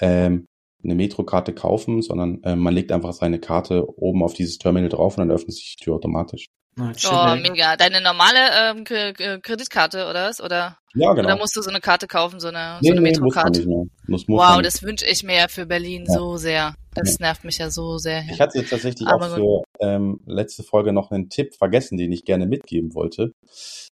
[0.00, 0.46] ähm,
[0.82, 5.16] eine Metrokarte kaufen, sondern äh, man legt einfach seine Karte oben auf dieses Terminal drauf
[5.16, 6.48] und dann öffnet sich die Tür automatisch.
[6.78, 7.76] Oh, mega.
[7.76, 8.38] Deine normale
[8.70, 10.40] ähm, Kreditkarte oder was?
[10.40, 11.28] Oder, ja, genau.
[11.28, 13.66] Oder musst du so eine Karte kaufen, so eine, nee, so eine nee, Metrokarte?
[13.66, 16.14] Muss, muss wow, das wünsche ich mir ja für Berlin ja.
[16.14, 16.74] so sehr.
[16.94, 18.24] Das nervt mich ja so sehr.
[18.30, 22.10] Ich hatte jetzt tatsächlich Aber auch für ähm, letzte Folge noch einen Tipp vergessen, den
[22.10, 23.32] ich gerne mitgeben wollte.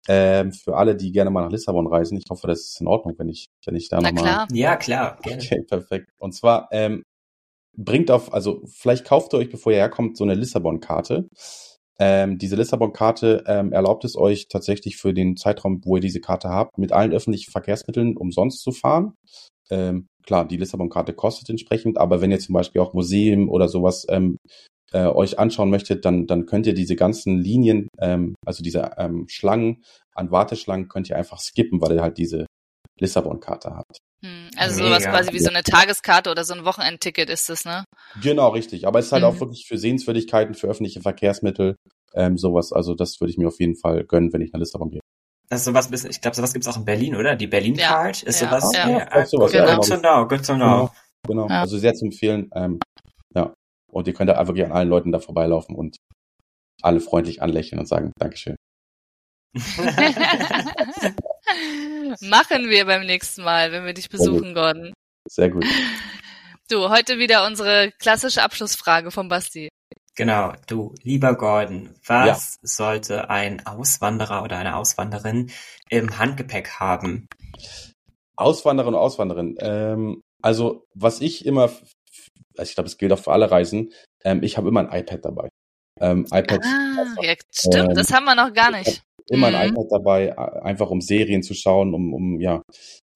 [0.09, 2.19] Ähm, für alle, die gerne mal nach Lissabon reisen.
[2.19, 4.47] Ich hoffe, das ist in Ordnung, wenn ich, wenn ich da nochmal.
[4.53, 5.19] Ja, klar.
[5.23, 5.43] Gerne.
[5.43, 6.11] Okay, perfekt.
[6.19, 7.05] Und zwar, ähm,
[7.77, 11.29] bringt auf, also vielleicht kauft ihr euch, bevor ihr herkommt, so eine Lissabon-Karte.
[12.03, 16.49] Ähm, diese Lissabon-Karte ähm, erlaubt es euch tatsächlich für den Zeitraum, wo ihr diese Karte
[16.49, 19.13] habt, mit allen öffentlichen Verkehrsmitteln umsonst zu fahren.
[19.71, 24.07] Ähm, klar, die Lissabon-Karte kostet entsprechend, aber wenn ihr zum Beispiel auch Museen oder sowas
[24.09, 24.39] ähm,
[24.93, 29.27] äh, euch anschauen möchtet, dann, dann könnt ihr diese ganzen Linien, ähm, also diese ähm,
[29.29, 29.85] Schlangen
[30.15, 32.47] an Warteschlangen, könnt ihr einfach skippen, weil ihr halt diese
[32.99, 33.99] Lissabon-Karte habt.
[34.23, 35.01] Hm, also Mega.
[35.01, 37.85] sowas quasi wie so eine Tageskarte oder so ein Wochenendticket ist das, ne?
[38.23, 38.87] Genau, richtig.
[38.87, 39.29] Aber es ist halt mhm.
[39.29, 41.77] auch wirklich für Sehenswürdigkeiten, für öffentliche Verkehrsmittel,
[42.15, 42.73] ähm, sowas.
[42.73, 45.01] Also das würde ich mir auf jeden Fall gönnen, wenn ich nach Lissabon gehe.
[45.49, 47.35] Das ist sowas, ich glaube, sowas gibt's auch in Berlin, oder?
[47.35, 48.71] Die Berlin Card ja, ist sowas.
[48.75, 49.09] Ja, ja.
[49.13, 49.77] ja, sowas, genau.
[49.77, 50.91] Good to know, good to know.
[51.27, 51.61] Genau, genau.
[51.61, 52.51] also sehr zu empfehlen.
[52.55, 52.79] Ähm,
[53.35, 53.55] ja,
[53.91, 55.97] und ihr könnt da einfach an allen Leuten da vorbeilaufen und
[56.83, 58.57] alle freundlich anlächeln und sagen Dankeschön.
[62.21, 64.93] Machen wir beim nächsten Mal, wenn wir dich besuchen, Sehr Gordon.
[65.29, 65.65] Sehr gut.
[66.69, 69.69] Du, heute wieder unsere klassische Abschlussfrage vom Basti.
[70.17, 72.69] Genau, du, lieber Gordon, was ja.
[72.69, 75.51] sollte ein Auswanderer oder eine Auswanderin
[75.89, 77.27] im Handgepäck haben?
[78.37, 79.57] Auswanderer und Auswanderin.
[79.61, 81.71] Ähm, also, was ich immer
[82.61, 83.93] also ich glaube, es gilt auch für alle Reisen,
[84.25, 85.49] ähm, ich habe immer ein iPad dabei.
[86.01, 86.61] Ähm, iPad.
[86.65, 89.03] Ah, ja, stimmt, ähm, das haben wir noch gar nicht.
[89.31, 89.55] Immer mhm.
[89.55, 92.63] ein iPad dabei, einfach um Serien zu schauen, um, um ja,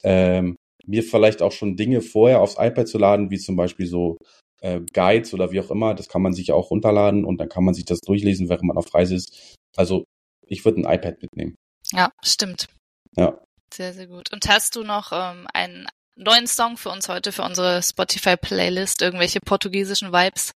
[0.04, 0.56] ähm,
[0.86, 4.16] mir vielleicht auch schon Dinge vorher aufs iPad zu laden, wie zum Beispiel so
[4.60, 5.94] äh, Guides oder wie auch immer.
[5.94, 8.64] Das kann man sich ja auch runterladen und dann kann man sich das durchlesen, während
[8.64, 9.56] man auf Reise ist.
[9.76, 10.04] Also
[10.46, 11.56] ich würde ein iPad mitnehmen.
[11.92, 12.68] Ja, stimmt.
[13.16, 13.40] Ja.
[13.72, 14.32] Sehr, sehr gut.
[14.32, 15.86] Und hast du noch ähm, einen
[16.16, 19.02] neuen Song für uns heute, für unsere Spotify-Playlist?
[19.02, 20.52] Irgendwelche portugiesischen Vibes?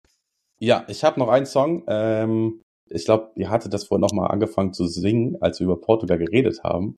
[0.61, 1.85] Ja, ich habe noch einen Song.
[1.89, 2.61] Ähm,
[2.91, 6.63] ich glaube, ihr hattet das vorhin nochmal angefangen zu singen, als wir über Portugal geredet
[6.65, 6.97] haben.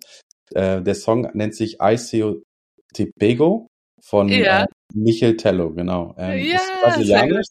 [0.54, 2.40] Äh, der Song nennt sich I See
[2.92, 3.68] Te Pego
[4.02, 4.64] von ja.
[4.64, 6.14] äh, Michel Tello, genau.
[6.18, 7.46] Ähm, ja, ist brasilianisch.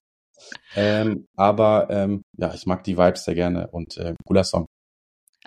[0.75, 4.65] Ähm, aber ähm, ja, ich mag die Vibes sehr gerne und äh, cooler Song.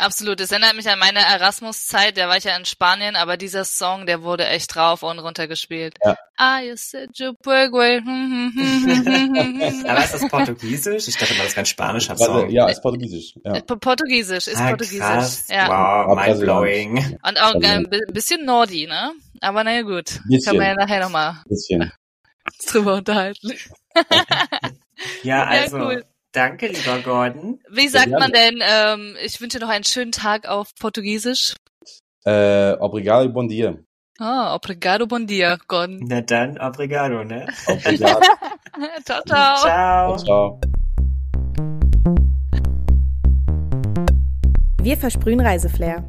[0.03, 0.41] Absolut.
[0.41, 2.19] Es erinnert mich an meine Erasmus-Zeit.
[2.19, 5.47] Da war ich ja in Spanien, aber dieser Song, der wurde echt rauf und runter
[5.47, 5.95] gespielt.
[6.05, 6.17] Ja.
[6.37, 7.85] Ah, you said you Aber
[10.05, 11.07] ist das Portugiesisch?
[11.07, 12.51] Ich dachte mal, das ist ein spanischer Song.
[12.51, 13.35] Ja, ist Portugiesisch.
[13.45, 13.61] Ja.
[13.61, 15.07] Portugiesisch, ist ah, Portugiesisch.
[15.07, 15.47] Krass.
[15.49, 15.69] Ja.
[15.69, 17.19] Wow, mindblowing.
[17.23, 19.13] Und auch ein bisschen Nordi, ne?
[19.41, 20.21] Aber naja, gut.
[20.29, 20.45] Bisschen.
[20.45, 21.37] Kann man ja nachher nochmal
[22.67, 23.53] drüber unterhalten.
[25.23, 25.77] ja, also.
[25.77, 26.05] Ja, cool.
[26.33, 27.61] Danke, lieber Gordon.
[27.71, 31.55] Wie sagt man denn, ähm, ich wünsche noch einen schönen Tag auf Portugiesisch?
[32.25, 33.77] Äh, obrigado e bom dia.
[34.19, 36.01] Ah, obrigado, bom dia, Gordon.
[36.07, 37.47] Na dann, obrigado, ne?
[37.67, 38.21] Obrigado.
[39.05, 39.57] ciao, ciao.
[39.59, 40.19] Ciao.
[40.19, 40.61] ciao.
[44.81, 46.05] Wir versprühen Reiseflair.